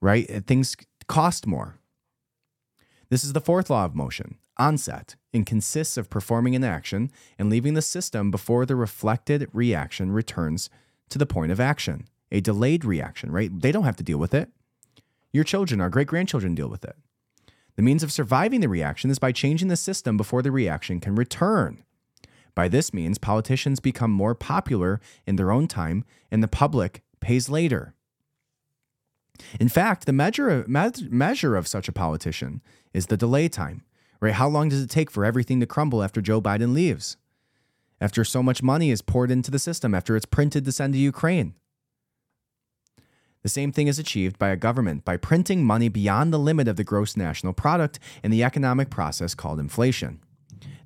[0.00, 0.30] right?
[0.30, 0.76] Uh, things
[1.08, 1.78] cost more.
[3.08, 7.48] This is the fourth law of motion, onset, and consists of performing an action and
[7.48, 10.68] leaving the system before the reflected reaction returns
[11.08, 12.06] to the point of action.
[12.32, 13.50] A delayed reaction, right?
[13.60, 14.50] They don't have to deal with it.
[15.32, 16.96] Your children, our great grandchildren, deal with it.
[17.76, 21.14] The means of surviving the reaction is by changing the system before the reaction can
[21.14, 21.84] return.
[22.56, 27.48] By this means, politicians become more popular in their own time and the public pays
[27.48, 27.94] later.
[29.60, 32.62] In fact, the measure of, measure of such a politician
[32.94, 33.84] is the delay time,
[34.20, 34.32] right?
[34.32, 37.18] How long does it take for everything to crumble after Joe Biden leaves?
[38.00, 40.98] After so much money is poured into the system, after it's printed to send to
[40.98, 41.54] Ukraine?
[43.42, 46.76] The same thing is achieved by a government by printing money beyond the limit of
[46.76, 50.20] the gross national product in the economic process called inflation.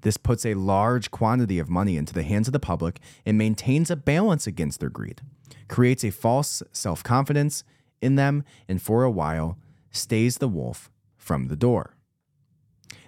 [0.03, 3.91] This puts a large quantity of money into the hands of the public and maintains
[3.91, 5.21] a balance against their greed,
[5.68, 7.64] creates a false self confidence
[8.01, 9.59] in them, and for a while
[9.91, 11.97] stays the wolf from the door.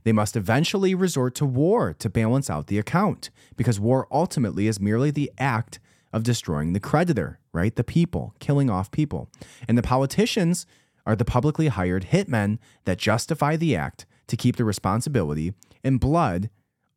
[0.05, 4.81] They must eventually resort to war to balance out the account, because war ultimately is
[4.81, 5.79] merely the act
[6.13, 7.75] of destroying the creditor, right?
[7.75, 9.31] The people, killing off people.
[9.67, 10.67] And the politicians
[11.07, 15.53] are the publicly hired hitmen that justify the act to keep the responsibility
[15.85, 16.49] and blood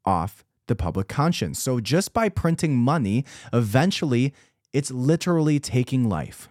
[0.05, 1.61] off the public conscience.
[1.61, 4.33] So just by printing money, eventually
[4.71, 6.47] it's literally taking life.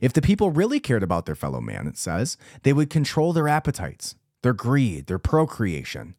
[0.00, 3.46] If the people really cared about their fellow man, it says, they would control their
[3.46, 6.14] appetites, their greed, their procreation,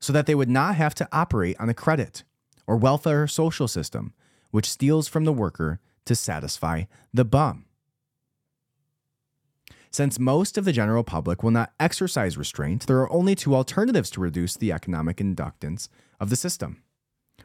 [0.00, 2.24] so that they would not have to operate on a credit
[2.66, 4.14] or welfare social system,
[4.50, 7.65] which steals from the worker to satisfy the bum.
[9.96, 14.10] Since most of the general public will not exercise restraint, there are only two alternatives
[14.10, 15.88] to reduce the economic inductance
[16.20, 16.82] of the system.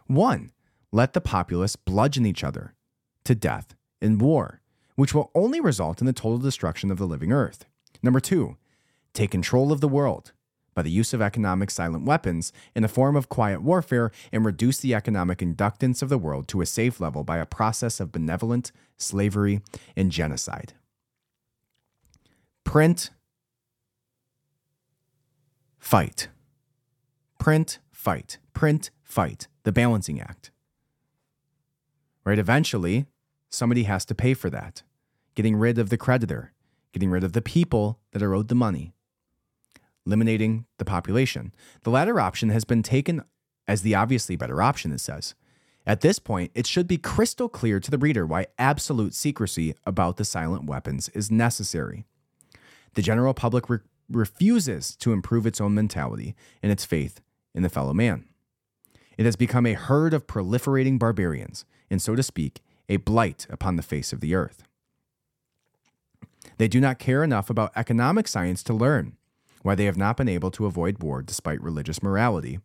[0.07, 0.51] One,
[0.91, 2.75] let the populace bludgeon each other
[3.23, 4.59] to death in war,
[4.95, 7.63] which will only result in the total destruction of the living earth.
[8.03, 8.57] Number two,
[9.13, 10.33] take control of the world
[10.75, 14.77] by the use of economic silent weapons in the form of quiet warfare and reduce
[14.79, 18.73] the economic inductance of the world to a safe level by a process of benevolent
[18.97, 19.61] slavery
[19.95, 20.73] and genocide
[22.63, 23.09] print,
[25.77, 26.29] fight.
[27.39, 28.37] Print, fight.
[28.53, 29.47] Print, fight.
[29.63, 30.51] The balancing act.
[32.23, 32.39] Right?
[32.39, 33.07] Eventually,
[33.49, 34.83] somebody has to pay for that.
[35.35, 36.53] Getting rid of the creditor,
[36.93, 38.93] getting rid of the people that are owed the money,
[40.05, 41.53] eliminating the population.
[41.83, 43.23] The latter option has been taken
[43.67, 45.35] as the obviously better option, it says.
[45.85, 50.17] At this point, it should be crystal clear to the reader why absolute secrecy about
[50.17, 52.05] the silent weapons is necessary.
[52.93, 53.79] The general public re-
[54.09, 57.21] refuses to improve its own mentality and its faith
[57.53, 58.25] in the fellow man.
[59.17, 63.75] It has become a herd of proliferating barbarians, and so to speak, a blight upon
[63.75, 64.63] the face of the earth.
[66.57, 69.17] They do not care enough about economic science to learn
[69.61, 72.59] why they have not been able to avoid war despite religious morality,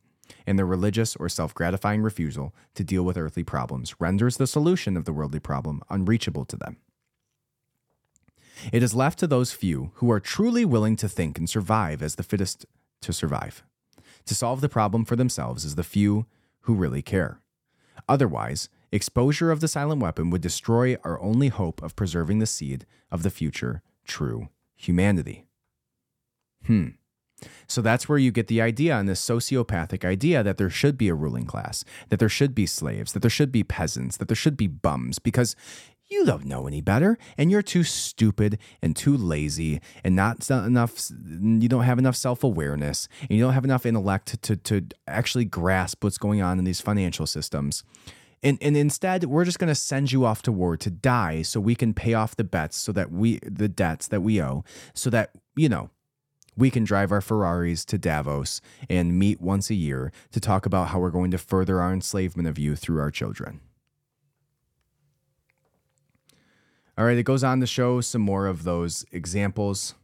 [0.47, 4.97] and their religious or self gratifying refusal to deal with earthly problems renders the solution
[4.97, 6.79] of the worldly problem unreachable to them.
[8.73, 12.15] It is left to those few who are truly willing to think and survive as
[12.15, 12.67] the fittest
[13.03, 13.63] to survive.
[14.27, 16.27] To solve the problem for themselves is the few
[16.63, 17.41] who really care.
[18.09, 22.87] Otherwise, Exposure of the silent weapon would destroy our only hope of preserving the seed
[23.11, 25.45] of the future true humanity.
[26.67, 26.89] Hmm.
[27.67, 31.09] So that's where you get the idea and this sociopathic idea that there should be
[31.09, 34.37] a ruling class, that there should be slaves, that there should be peasants, that there
[34.37, 35.55] should be bums, because
[36.09, 41.11] you don't know any better and you're too stupid and too lazy and not enough
[41.11, 46.05] you don't have enough self-awareness and you don't have enough intellect to, to actually grasp
[46.05, 47.83] what's going on in these financial systems
[48.43, 51.59] and, and instead we're just going to send you off to war to die so
[51.59, 55.11] we can pay off the bets so that we the debts that we owe so
[55.11, 55.91] that you know
[56.57, 60.89] we can drive our Ferraris to Davos and meet once a year to talk about
[60.89, 63.61] how we're going to further our enslavement of you through our children.
[66.99, 69.95] All right, it goes on to show some more of those examples,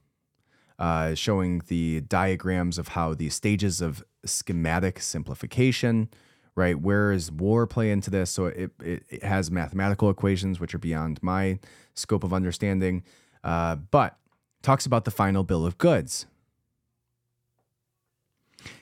[0.78, 6.10] uh, showing the diagrams of how the stages of schematic simplification,
[6.54, 6.78] right?
[6.78, 8.30] Where is war play into this?
[8.30, 11.60] So it, it, it has mathematical equations, which are beyond my
[11.94, 13.04] scope of understanding,
[13.42, 14.18] uh, but
[14.60, 16.26] talks about the final bill of goods.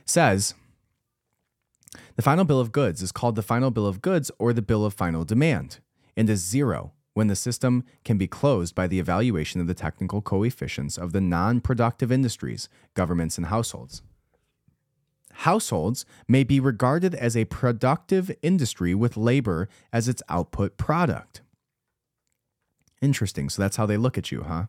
[0.05, 0.55] Says,
[2.17, 4.85] the final bill of goods is called the final bill of goods or the bill
[4.85, 5.79] of final demand
[6.17, 10.23] and is zero when the system can be closed by the evaluation of the technical
[10.23, 14.01] coefficients of the non productive industries, governments, and households.
[15.45, 21.43] Households may be regarded as a productive industry with labor as its output product.
[23.03, 23.51] Interesting.
[23.51, 24.65] So that's how they look at you, huh?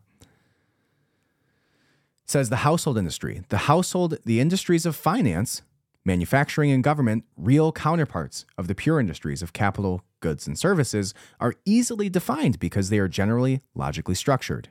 [2.25, 3.43] Says the household industry.
[3.47, 5.61] The household, the industries of finance,
[6.05, 11.55] manufacturing, and government, real counterparts of the pure industries of capital, goods, and services, are
[11.65, 14.69] easily defined because they are generally logically structured.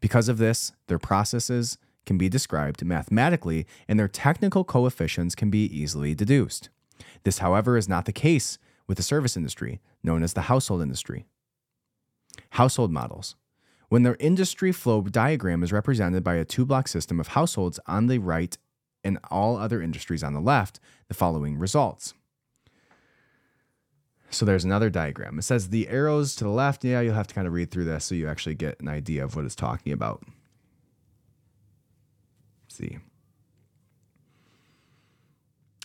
[0.00, 5.64] Because of this, their processes can be described mathematically and their technical coefficients can be
[5.64, 6.70] easily deduced.
[7.24, 11.26] This, however, is not the case with the service industry, known as the household industry.
[12.50, 13.36] Household models.
[13.88, 18.06] When their industry flow diagram is represented by a two block system of households on
[18.06, 18.56] the right
[19.08, 20.78] and all other industries on the left,
[21.08, 22.14] the following results.
[24.30, 25.38] So there's another diagram.
[25.38, 26.84] It says the arrows to the left.
[26.84, 29.24] Yeah, you'll have to kind of read through this so you actually get an idea
[29.24, 30.22] of what it's talking about.
[32.66, 32.98] Let's see.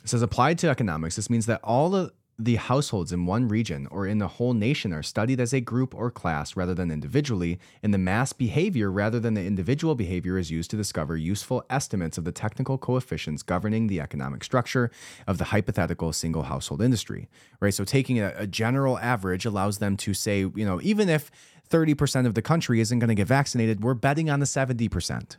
[0.04, 1.16] It says applied to economics.
[1.16, 4.92] This means that all the the households in one region or in the whole nation
[4.92, 9.20] are studied as a group or class rather than individually, and the mass behavior rather
[9.20, 13.88] than the individual behavior is used to discover useful estimates of the technical coefficients governing
[13.88, 14.90] the economic structure
[15.28, 17.30] of the hypothetical single household industry.
[17.60, 17.74] Right?
[17.74, 21.30] So taking a, a general average allows them to say, you know, even if
[21.70, 25.38] 30% of the country isn't going to get vaccinated, we're betting on the 70%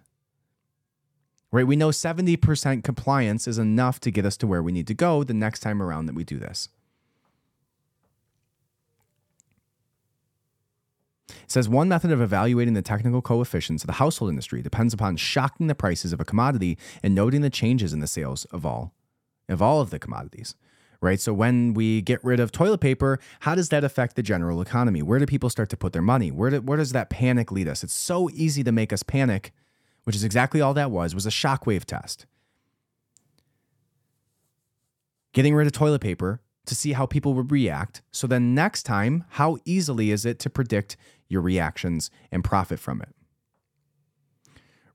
[1.54, 1.68] right?
[1.68, 5.22] We know 70% compliance is enough to get us to where we need to go
[5.22, 6.68] the next time around that we do this.
[11.42, 15.16] It says one method of evaluating the technical coefficients of the household industry depends upon
[15.16, 18.92] shocking the prices of a commodity and noting the changes in the sales of all
[19.48, 20.54] of all of the commodities.
[21.00, 21.20] Right?
[21.20, 25.02] So when we get rid of toilet paper, how does that affect the general economy?
[25.02, 26.30] Where do people start to put their money?
[26.30, 27.84] Where, do, where does that panic lead us?
[27.84, 29.52] It's so easy to make us panic,
[30.04, 32.24] which is exactly all that was, was a shockwave test.
[35.34, 38.00] Getting rid of toilet paper to see how people would react.
[38.10, 40.96] So then next time, how easily is it to predict
[41.28, 43.14] your reactions and profit from it?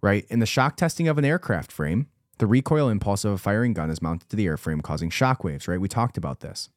[0.01, 0.25] Right?
[0.29, 2.07] In the shock testing of an aircraft frame,
[2.37, 5.67] the recoil impulse of a firing gun is mounted to the airframe, causing shock waves,
[5.67, 5.79] right?
[5.79, 6.69] We talked about this.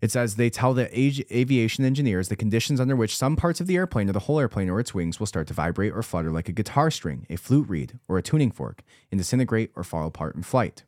[0.00, 3.76] It says they tell the aviation engineers the conditions under which some parts of the
[3.76, 6.48] airplane or the whole airplane or its wings will start to vibrate or flutter like
[6.48, 10.34] a guitar string, a flute reed, or a tuning fork, and disintegrate or fall apart
[10.34, 10.84] in flight.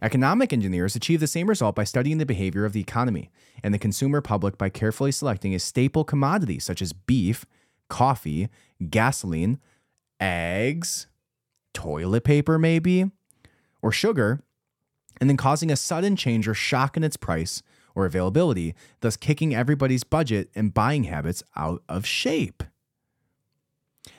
[0.00, 3.30] Economic engineers achieve the same result by studying the behavior of the economy
[3.62, 7.44] and the consumer public by carefully selecting a staple commodity such as beef,
[7.88, 8.48] coffee,
[8.88, 9.58] gasoline,
[10.18, 11.08] eggs,
[11.74, 13.10] toilet paper, maybe,
[13.82, 14.40] or sugar,
[15.20, 17.62] and then causing a sudden change or shock in its price
[17.94, 22.62] or availability, thus kicking everybody's budget and buying habits out of shape.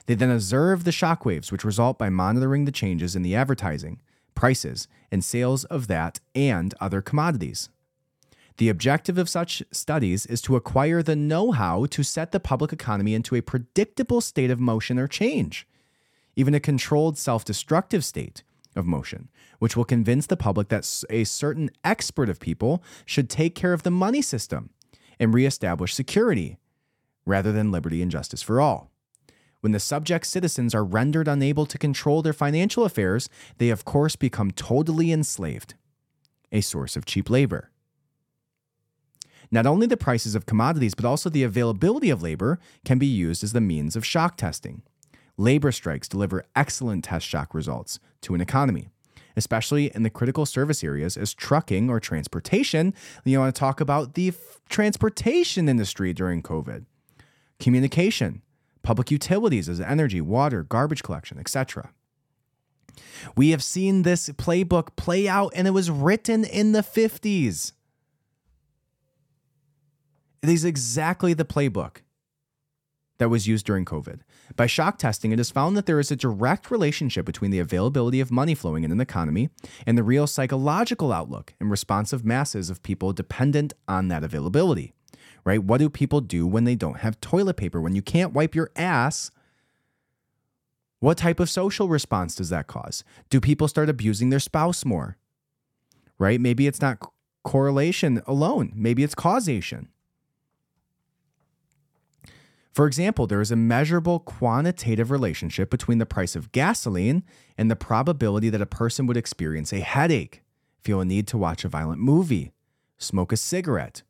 [0.05, 3.99] They then observe the shockwaves, which result by monitoring the changes in the advertising
[4.35, 7.69] prices, and sales of that and other commodities.
[8.57, 12.71] The objective of such studies is to acquire the know how to set the public
[12.71, 15.67] economy into a predictable state of motion or change,
[16.35, 18.43] even a controlled self destructive state
[18.75, 19.29] of motion,
[19.59, 23.83] which will convince the public that a certain expert of people should take care of
[23.83, 24.69] the money system
[25.19, 26.57] and reestablish security
[27.25, 28.92] rather than liberty and justice for all.
[29.63, 33.29] When the subject citizens are rendered unable to control their financial affairs,
[33.59, 35.75] they of course become totally enslaved,
[36.51, 37.71] a source of cheap labor.
[39.51, 43.41] Not only the prices of commodities, but also the availability of labor can be used
[43.41, 44.81] as the means of shock testing.
[45.37, 48.89] Labor strikes deliver excellent test shock results to an economy,
[49.37, 52.93] especially in the critical service areas as trucking or transportation.
[53.23, 56.83] You want to talk about the f- transportation industry during COVID,
[57.61, 58.41] communication,
[58.83, 61.91] public utilities as energy, water, garbage collection, etc.
[63.35, 67.71] We have seen this playbook play out, and it was written in the 50s.
[70.43, 71.97] It is exactly the playbook
[73.17, 74.19] that was used during COVID.
[74.55, 78.19] By shock testing, it is found that there is a direct relationship between the availability
[78.19, 79.49] of money flowing in an economy
[79.87, 84.93] and the real psychological outlook and responsive masses of people dependent on that availability.
[85.45, 85.63] Right?
[85.63, 87.81] What do people do when they don't have toilet paper?
[87.81, 89.29] When you can't wipe your ass?
[90.99, 93.03] What type of social response does that cause?
[93.29, 95.17] Do people start abusing their spouse more?
[96.17, 96.39] Right?
[96.39, 96.99] Maybe it's not
[97.43, 99.89] correlation alone, maybe it's causation.
[102.71, 107.23] For example, there is a measurable quantitative relationship between the price of gasoline
[107.55, 110.41] and the probability that a person would experience a headache,
[110.81, 112.51] feel a need to watch a violent movie,
[112.97, 114.01] smoke a cigarette,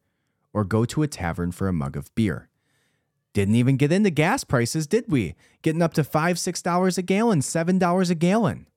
[0.53, 2.49] or go to a tavern for a mug of beer.
[3.33, 5.35] Didn't even get into gas prices, did we?
[5.63, 8.67] Getting up to five, six dollars a gallon, seven dollars a gallon.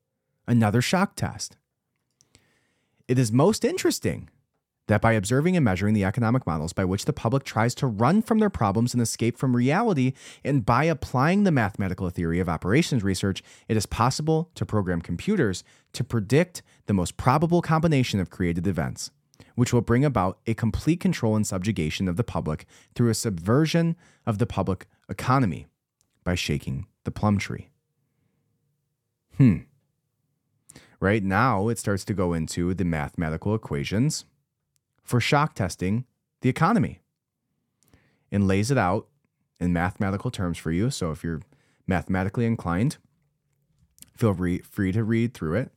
[0.46, 1.56] Another shock test.
[3.06, 4.30] It is most interesting
[4.88, 8.22] that by observing and measuring the economic models by which the public tries to run
[8.22, 10.12] from their problems and escape from reality,
[10.44, 15.64] and by applying the mathematical theory of operations research, it is possible to program computers
[15.92, 19.10] to predict the most probable combination of created events,
[19.54, 23.96] which will bring about a complete control and subjugation of the public through a subversion
[24.26, 25.66] of the public economy
[26.24, 27.70] by shaking the plum tree.
[29.36, 29.58] Hmm.
[31.00, 34.24] Right now, it starts to go into the mathematical equations
[35.02, 36.04] for shock testing
[36.40, 37.00] the economy
[38.32, 39.06] and lays it out
[39.60, 40.90] in mathematical terms for you.
[40.90, 41.42] So if you're
[41.86, 42.96] mathematically inclined,
[44.16, 45.70] feel re- free to read through it.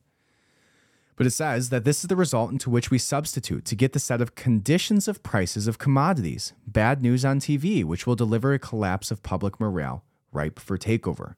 [1.20, 3.98] But it says that this is the result into which we substitute to get the
[3.98, 6.54] set of conditions of prices of commodities.
[6.66, 10.02] Bad news on TV, which will deliver a collapse of public morale
[10.32, 11.34] ripe for takeover.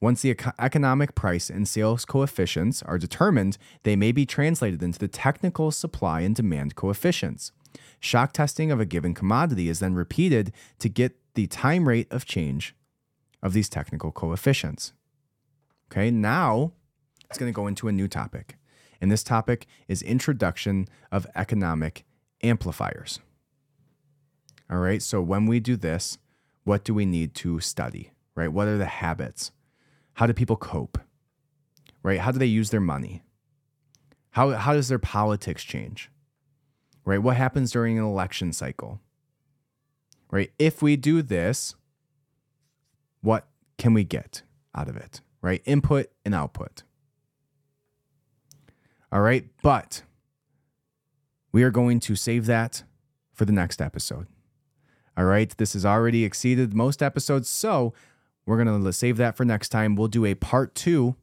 [0.00, 5.08] Once the economic price and sales coefficients are determined, they may be translated into the
[5.08, 7.50] technical supply and demand coefficients.
[7.98, 12.26] Shock testing of a given commodity is then repeated to get the time rate of
[12.26, 12.76] change
[13.42, 14.92] of these technical coefficients.
[15.90, 16.70] Okay, now
[17.28, 18.56] it's going to go into a new topic.
[19.00, 22.04] And this topic is introduction of economic
[22.42, 23.20] amplifiers.
[24.70, 26.18] All right, so when we do this,
[26.64, 28.52] what do we need to study, right?
[28.52, 29.52] What are the habits?
[30.14, 30.98] How do people cope?
[32.02, 32.20] Right?
[32.20, 33.22] How do they use their money?
[34.30, 36.10] How, how does their politics change?
[37.04, 37.22] Right?
[37.22, 39.00] What happens during an election cycle?
[40.30, 40.52] Right?
[40.58, 41.74] If we do this,
[43.20, 43.46] what
[43.76, 44.42] can we get
[44.74, 45.20] out of it?
[45.42, 45.62] Right?
[45.64, 46.82] Input and output.
[49.12, 49.44] All right.
[49.62, 50.02] But
[51.52, 52.82] we are going to save that
[53.32, 54.26] for the next episode.
[55.16, 55.56] All right.
[55.56, 57.48] This has already exceeded most episodes.
[57.48, 57.94] So
[58.44, 59.96] we're going to save that for next time.
[59.96, 61.16] We'll do a part two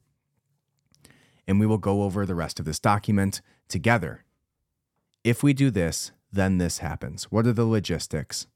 [1.47, 4.23] and we will go over the rest of this document together.
[5.23, 7.25] If we do this, then this happens.
[7.25, 8.47] What are the logistics?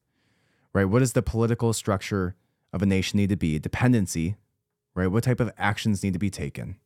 [0.74, 0.86] Right?
[0.86, 2.36] What does the political structure
[2.74, 3.60] of a nation need to be?
[3.60, 4.36] Dependency,
[4.96, 5.08] right?
[5.08, 6.78] What type of actions need to be taken?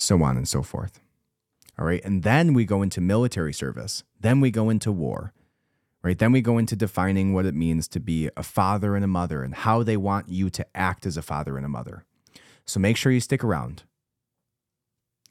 [0.00, 1.00] So on and so forth.
[1.78, 2.04] All right.
[2.04, 4.02] And then we go into military service.
[4.18, 5.32] Then we go into war
[6.02, 6.18] right?
[6.18, 9.42] Then we go into defining what it means to be a father and a mother
[9.42, 12.04] and how they want you to act as a father and a mother.
[12.64, 13.82] So make sure you stick around.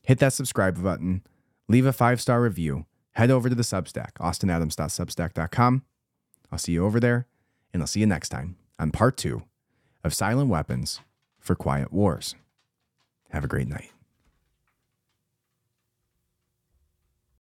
[0.04, 1.24] Hit that subscribe button,
[1.68, 5.84] leave a five star review, head over to the Substack, austinadams.substack.com.
[6.52, 7.28] I'll see you over there,
[7.74, 9.44] and I'll see you next time on part two
[10.04, 11.02] of Silent Weapons
[11.40, 12.36] for Quiet Wars.
[13.30, 13.92] Have a great night.